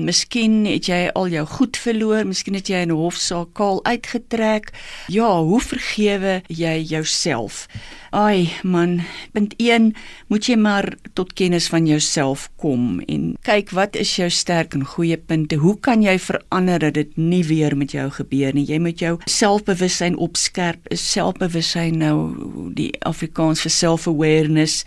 Miskien 0.03 0.65
het 0.67 0.89
jy 0.91 0.99
al 1.15 1.31
jou 1.31 1.45
goed 1.47 1.79
verloor, 1.79 2.25
miskien 2.27 2.57
het 2.59 2.67
jy 2.67 2.83
'n 2.83 2.91
hofsaak 2.91 3.55
kaal 3.55 3.85
uitgetrek. 3.85 4.73
Ja, 5.07 5.43
hoe 5.43 5.61
vergewe 5.61 6.43
jy 6.49 6.83
jouself? 6.83 7.69
Ai 8.11 8.51
man, 8.63 9.05
punt 9.33 9.55
1, 9.57 9.95
moet 10.27 10.47
jy 10.47 10.57
maar 10.57 10.97
tot 11.15 11.33
kennis 11.33 11.69
van 11.69 11.87
jouself 11.87 12.49
kom 12.57 13.01
en 13.07 13.37
kyk 13.47 13.71
wat 13.71 13.97
is 13.97 14.17
jou 14.17 14.31
sterk 14.31 14.75
en 14.75 14.85
goeie 14.85 15.17
punte. 15.17 15.55
Hoe 15.57 15.77
kan 15.81 16.03
jy 16.03 16.19
verander 16.19 16.79
dat 16.79 16.95
dit 16.95 17.17
nie 17.17 17.45
weer 17.45 17.77
met 17.77 17.93
jou 17.93 18.11
gebeur 18.11 18.55
nie? 18.55 18.67
Jy 18.67 18.79
moet 18.79 18.99
jou 18.99 19.19
selfbewussyn 19.27 20.17
opskerp. 20.17 20.89
Is 20.91 21.13
selfbewussyn 21.13 21.99
nou 21.99 22.35
die 22.75 22.91
Afrikaans 23.07 23.63
vir 23.63 23.71
self-awareness? 23.71 24.80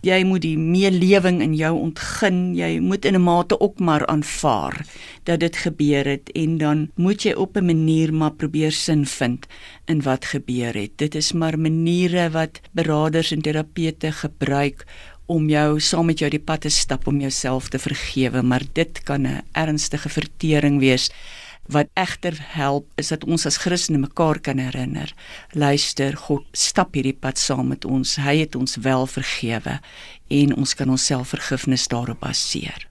Jy 0.00 0.24
moet 0.24 0.42
die 0.42 0.58
meelewing 0.58 1.40
in 1.42 1.54
jou 1.54 1.72
ontgin. 1.78 2.54
Jy 2.54 2.78
moet 2.80 3.04
in 3.04 3.14
'n 3.14 3.22
mate 3.22 3.60
ook 3.60 3.78
maar 3.78 4.06
aanvaar 4.06 4.86
dat 5.24 5.40
dit 5.40 5.56
gebeur 5.56 6.04
het 6.04 6.30
en 6.32 6.58
dan 6.58 6.90
moet 6.94 7.22
jy 7.22 7.32
op 7.32 7.56
'n 7.56 7.64
manier 7.64 8.14
maar 8.14 8.32
probeer 8.32 8.72
sin 8.72 9.06
vind 9.06 9.46
in 9.86 10.02
wat 10.02 10.24
gebeur 10.24 10.74
het. 10.74 10.90
Dit 10.96 11.14
is 11.14 11.32
maar 11.32 11.58
maniere 11.58 12.30
wat 12.30 12.60
beraders 12.72 13.30
en 13.30 13.42
terapeute 13.42 14.12
gebruik 14.12 14.86
om 15.30 15.46
jou 15.48 15.78
saam 15.80 16.06
met 16.10 16.18
jou 16.18 16.30
die 16.30 16.42
pad 16.42 16.60
te 16.66 16.72
stap 16.74 17.06
om 17.06 17.20
jouself 17.22 17.68
te 17.70 17.78
vergewe, 17.78 18.42
maar 18.42 18.62
dit 18.72 19.02
kan 19.02 19.26
'n 19.26 19.42
ernstige 19.52 20.08
vertering 20.08 20.80
wees. 20.80 21.10
Wat 21.66 21.86
egter 21.94 22.36
help 22.54 22.86
is 22.96 23.08
dat 23.08 23.24
ons 23.24 23.46
as 23.46 23.56
Christene 23.56 23.98
mekaar 23.98 24.40
kan 24.40 24.58
herinner. 24.58 25.14
Luister, 25.52 26.16
God 26.16 26.46
stap 26.52 26.94
hierdie 26.94 27.16
pad 27.16 27.38
saam 27.38 27.68
met 27.68 27.84
ons. 27.84 28.16
Hy 28.16 28.40
het 28.40 28.54
ons 28.54 28.76
wel 28.76 29.06
vergewe 29.06 29.80
en 30.28 30.56
ons 30.56 30.74
kan 30.74 30.90
onsself 30.90 31.28
vergifnis 31.28 31.88
daarop 31.88 32.20
baseer. 32.20 32.88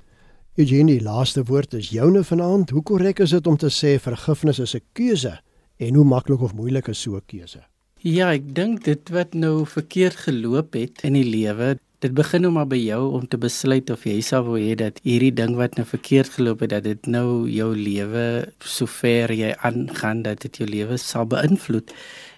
Eugenie, 0.60 1.02
laaste 1.02 1.44
woord 1.44 1.74
is 1.74 1.90
joune 1.90 2.24
vanaand. 2.24 2.70
Hoe 2.70 2.84
korrek 2.84 3.20
is 3.20 3.32
dit 3.32 3.48
om 3.48 3.58
te 3.58 3.70
sê 3.72 4.00
vergifnis 4.00 4.60
is 4.60 4.76
'n 4.76 4.84
keuse 4.94 5.40
en 5.78 5.96
hoe 5.96 6.06
maklik 6.06 6.42
of 6.42 6.54
moeilik 6.54 6.88
is 6.88 7.02
so 7.02 7.16
'n 7.16 7.26
keuse? 7.26 7.64
Ja, 8.00 8.32
ek 8.32 8.56
dink 8.56 8.84
dit 8.84 9.10
wat 9.10 9.34
nou 9.34 9.66
verkeerd 9.66 10.16
geloop 10.16 10.74
het 10.74 11.02
in 11.04 11.14
die 11.14 11.24
lewe, 11.28 11.78
dit 12.04 12.14
begin 12.16 12.46
nou 12.46 12.52
maar 12.56 12.68
by 12.72 12.78
jou 12.80 13.02
om 13.18 13.26
te 13.28 13.38
besluit 13.40 13.90
of 13.92 14.06
jy 14.08 14.20
sal 14.24 14.46
wil 14.48 14.60
hê 14.62 14.76
dat 14.80 15.02
hierdie 15.04 15.34
ding 15.36 15.58
wat 15.60 15.76
nou 15.76 15.84
verkeerd 15.88 16.32
geloop 16.38 16.64
het, 16.64 16.72
dat 16.72 16.86
dit 16.88 17.10
nou 17.12 17.44
jou 17.52 17.74
lewe 17.76 18.24
sover 18.64 19.34
jy 19.36 19.52
aangaan 19.68 20.24
dat 20.24 20.46
dit 20.46 20.62
jou 20.62 20.68
lewe 20.70 20.96
sal 21.02 21.28
beïnvloed 21.28 21.92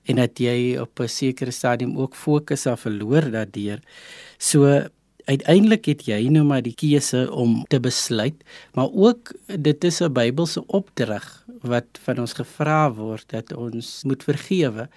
en 0.09 0.17
dat 0.17 0.41
jy 0.41 0.79
op 0.81 0.99
'n 0.99 1.07
sekere 1.07 1.51
stadium 1.51 1.97
ook 1.97 2.15
fokus 2.15 2.65
af 2.65 2.81
verloor 2.87 3.29
daardeur. 3.29 3.79
So 4.39 4.65
uiteindelik 5.25 5.85
het 5.85 6.05
jy 6.05 6.27
nou 6.29 6.43
maar 6.43 6.61
die 6.61 6.73
keuse 6.73 7.29
om 7.31 7.63
te 7.69 7.79
besluit, 7.79 8.43
maar 8.73 8.89
ook 8.89 9.33
dit 9.45 9.83
is 9.83 10.01
'n 10.01 10.13
Bybelse 10.13 10.65
opdrag 10.67 11.45
wat 11.61 11.85
van 12.03 12.19
ons 12.19 12.33
gevra 12.33 12.91
word 12.93 13.29
dat 13.29 13.53
ons 13.53 14.03
moet 14.03 14.23
vergewe. 14.23 14.89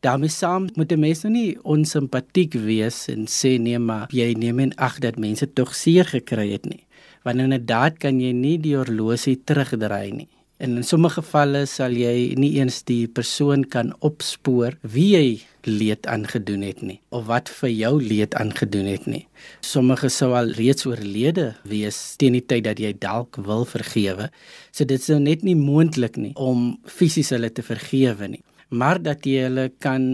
Daarmee 0.00 0.32
saam 0.32 0.68
moet 0.74 0.92
'n 0.92 1.00
mens 1.00 1.22
nou 1.22 1.32
nie 1.32 1.58
onsimpatiek 1.62 2.52
wees 2.54 3.08
en 3.08 3.26
sê 3.26 3.58
nee 3.60 3.78
maar 3.78 4.06
jy 4.10 4.32
neem 4.32 4.58
en 4.58 4.74
ag 4.76 4.98
dat 4.98 5.18
mense 5.18 5.52
tog 5.52 5.74
seer 5.74 6.04
gekry 6.04 6.50
het 6.52 6.64
nie. 6.64 6.86
Want 7.22 7.38
inderdaad 7.38 7.98
kan 7.98 8.20
jy 8.20 8.32
nie 8.32 8.58
die 8.58 8.76
horlosie 8.76 9.40
terugdraai 9.44 10.12
nie. 10.12 10.28
En 10.60 10.76
in 10.76 10.84
sommige 10.84 11.22
gevalle 11.22 11.66
sal 11.66 11.92
jy 11.96 12.34
nie 12.36 12.58
eens 12.60 12.82
die 12.82 13.08
persoon 13.08 13.64
kan 13.64 13.94
opspoor 14.04 14.76
wie 14.82 15.16
jy 15.16 15.40
leed 15.64 16.06
aangedoen 16.06 16.62
het 16.62 16.82
nie 16.82 17.00
of 17.08 17.26
wat 17.26 17.48
vir 17.48 17.70
jou 17.70 18.02
leed 18.02 18.34
aangedoen 18.34 18.86
het 18.86 19.06
nie. 19.06 19.26
Sommige 19.60 20.08
sou 20.08 20.34
al 20.36 20.52
reeds 20.56 20.86
oorlede 20.86 21.54
wees 21.64 22.16
teen 22.16 22.32
die 22.32 22.44
tyd 22.44 22.64
dat 22.64 22.78
jy 22.78 22.92
dalk 22.92 23.36
wil 23.36 23.64
vergewe. 23.64 24.30
So 24.72 24.84
dit 24.84 25.00
is 25.00 25.08
nou 25.08 25.20
net 25.20 25.42
nie 25.42 25.56
moontlik 25.56 26.16
nie 26.16 26.32
om 26.36 26.78
fisies 26.84 27.30
hulle 27.30 27.52
te 27.52 27.62
vergewe 27.62 28.28
nie. 28.28 28.44
Maar 28.70 29.02
dat 29.02 29.26
jy 29.26 29.46
hulle 29.48 29.68
kan 29.82 30.04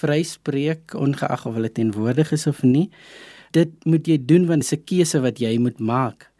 vryspreek 0.00 0.94
ongeag 0.94 1.46
of 1.48 1.54
hulle 1.56 1.72
teenwoordig 1.72 2.32
is 2.32 2.46
of 2.46 2.62
nie. 2.62 2.90
Dit 3.56 3.72
moet 3.84 4.06
jy 4.08 4.18
doen 4.20 4.46
want 4.46 4.64
dit 4.64 4.72
is 4.72 4.78
'n 4.78 4.84
keuse 4.84 5.20
wat 5.20 5.40
jy 5.40 5.58
moet 5.58 5.80
maak. 5.80 6.32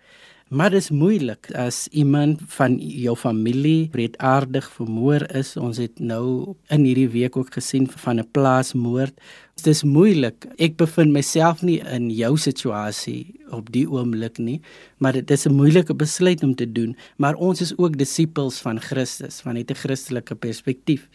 Maar 0.53 0.75
dit 0.75 0.83
is 0.83 0.91
moeilik 0.93 1.49
as 1.57 1.87
iemand 1.97 2.41
van 2.53 2.75
jou 2.77 3.15
familie 3.17 3.89
breedaardig 3.89 4.67
vermoor 4.75 5.25
is. 5.33 5.55
Ons 5.57 5.79
het 5.81 5.97
nou 5.97 6.53
in 6.69 6.85
hierdie 6.85 7.09
week 7.09 7.39
ook 7.41 7.55
gesien 7.57 7.89
van 7.89 8.21
'n 8.21 8.29
plaasmoord. 8.37 9.15
Dit 9.57 9.67
is 9.67 9.83
moeilik. 9.83 10.45
Ek 10.59 10.77
bevind 10.77 11.13
myself 11.13 11.63
nie 11.63 11.81
in 11.81 12.11
jou 12.11 12.37
situasie 12.37 13.35
op 13.51 13.73
die 13.73 13.89
oomblik 13.89 14.39
nie, 14.39 14.61
maar 14.99 15.13
dit 15.13 15.31
is 15.31 15.47
'n 15.47 15.55
moeilike 15.55 15.95
besluit 15.95 16.43
om 16.43 16.55
te 16.55 16.73
doen, 16.73 16.97
maar 17.17 17.35
ons 17.35 17.61
is 17.61 17.79
ook 17.79 17.99
disippels 17.99 18.61
van 18.61 18.81
Christus 18.81 19.41
vanuit 19.41 19.71
'n 19.71 19.75
Christelike 19.75 20.35
perspektief. 20.35 21.09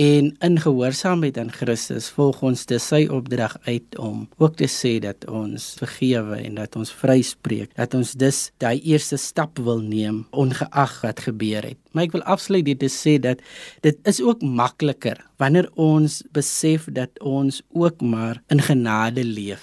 En 0.00 0.36
in 0.38 0.60
gehoorsaamheid 0.60 1.36
aan 1.36 1.50
Christus 1.52 2.06
volg 2.16 2.38
ons 2.40 2.62
dis 2.64 2.84
sy 2.88 3.02
opdrag 3.12 3.58
uit 3.66 3.98
om 4.00 4.22
ook 4.40 4.54
te 4.56 4.64
sê 4.64 4.94
dat 5.04 5.26
ons 5.28 5.66
vergewe 5.76 6.38
en 6.38 6.54
dat 6.56 6.78
ons 6.80 6.92
vryspreek, 6.96 7.74
dat 7.76 7.92
ons 7.94 8.14
dus 8.16 8.38
daai 8.56 8.80
eerste 8.80 9.18
stap 9.20 9.60
wil 9.60 9.84
neem 9.84 10.22
ongeag 10.32 10.94
wat 11.04 11.20
gebeur 11.20 11.68
het. 11.68 11.76
Maar 11.92 12.08
ek 12.08 12.16
wil 12.16 12.24
afsluit 12.24 12.64
dit 12.70 12.80
te 12.80 12.88
sê 12.88 13.18
dat 13.20 13.44
dit 13.84 14.00
is 14.08 14.22
ook 14.24 14.40
makliker 14.40 15.20
wanneer 15.36 15.68
ons 15.76 16.22
besef 16.32 16.88
dat 16.88 17.12
ons 17.20 17.60
ook 17.76 18.00
maar 18.00 18.40
in 18.48 18.64
genade 18.64 19.26
leef. 19.28 19.60